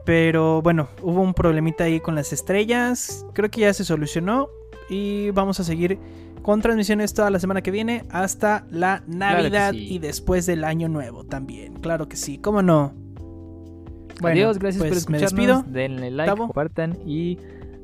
Pero 0.05 0.63
bueno, 0.63 0.89
hubo 1.03 1.21
un 1.21 1.35
problemita 1.35 1.85
ahí 1.85 2.01
con 2.01 2.15
las 2.15 2.33
estrellas. 2.33 3.25
Creo 3.35 3.51
que 3.51 3.63
ya 3.63 3.73
se 3.73 3.85
solucionó. 3.85 4.49
Y 4.91 5.31
vamos 5.31 5.61
a 5.61 5.65
seguir 5.65 5.99
con 6.43 6.61
transmisiones 6.61 7.15
toda 7.15 7.31
la 7.31 7.39
semana 7.39 7.63
que 7.63 7.71
viene 7.71 8.05
hasta 8.11 8.67
la 8.71 9.03
Navidad 9.07 9.73
sí. 9.73 9.95
y 9.95 9.99
después 9.99 10.45
del 10.45 10.65
Año 10.65 10.89
Nuevo 10.89 11.25
también. 11.25 11.75
Claro 11.75 12.09
que 12.09 12.17
sí, 12.17 12.39
¿cómo 12.39 12.63
no? 12.63 13.04
Bueno, 14.21 14.37
Adiós, 14.37 14.59
gracias 14.59 14.83
por 14.83 14.93
pues 14.93 15.09
me 15.09 15.19
escucharnos. 15.19 15.65
despido. 15.65 15.73
Denle 15.73 16.11
like, 16.11 16.37
compartan 16.37 16.99
y 17.07 17.39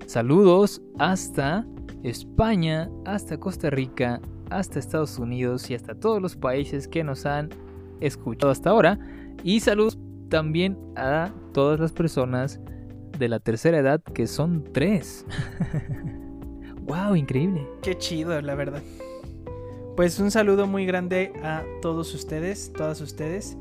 saludos 0.06 0.80
hasta 0.98 1.66
España, 2.02 2.88
hasta 3.04 3.38
Costa 3.38 3.70
Rica, 3.70 4.20
hasta 4.50 4.78
Estados 4.78 5.18
Unidos 5.18 5.70
y 5.70 5.74
hasta 5.74 5.94
todos 5.94 6.20
los 6.22 6.36
países 6.36 6.88
que 6.88 7.04
nos 7.04 7.26
han 7.26 7.50
escuchado 8.00 8.50
hasta 8.50 8.70
ahora. 8.70 8.98
Y 9.42 9.60
saludos 9.60 9.98
también 10.28 10.78
a 10.96 11.30
todas 11.52 11.80
las 11.80 11.92
personas 11.92 12.60
de 13.18 13.28
la 13.28 13.40
tercera 13.40 13.78
edad 13.78 14.00
que 14.02 14.26
son 14.26 14.64
tres. 14.72 15.26
wow, 16.82 17.14
increíble. 17.14 17.66
Qué 17.82 17.96
chido, 17.98 18.40
la 18.40 18.54
verdad. 18.54 18.82
Pues 19.96 20.18
un 20.18 20.30
saludo 20.30 20.66
muy 20.66 20.86
grande 20.86 21.32
a 21.42 21.62
todos 21.82 22.14
ustedes, 22.14 22.72
todas 22.72 23.00
ustedes. 23.00 23.58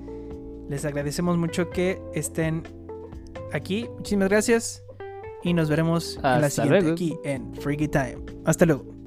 Les 0.70 0.86
agradecemos 0.86 1.38
mucho 1.38 1.70
que 1.72 2.00
estén 2.14 2.64
aquí. 3.52 3.88
Muchísimas 3.98 4.30
gracias. 4.30 4.84
Y 5.44 5.54
nos 5.54 5.70
veremos 5.70 6.18
en 6.18 6.42
la 6.42 6.50
siguiente 6.50 6.82
luego. 6.82 6.94
aquí 6.94 7.18
en 7.24 7.54
Freaky 7.56 7.88
Time. 7.88 8.18
Hasta 8.46 8.66
luego. 8.66 8.99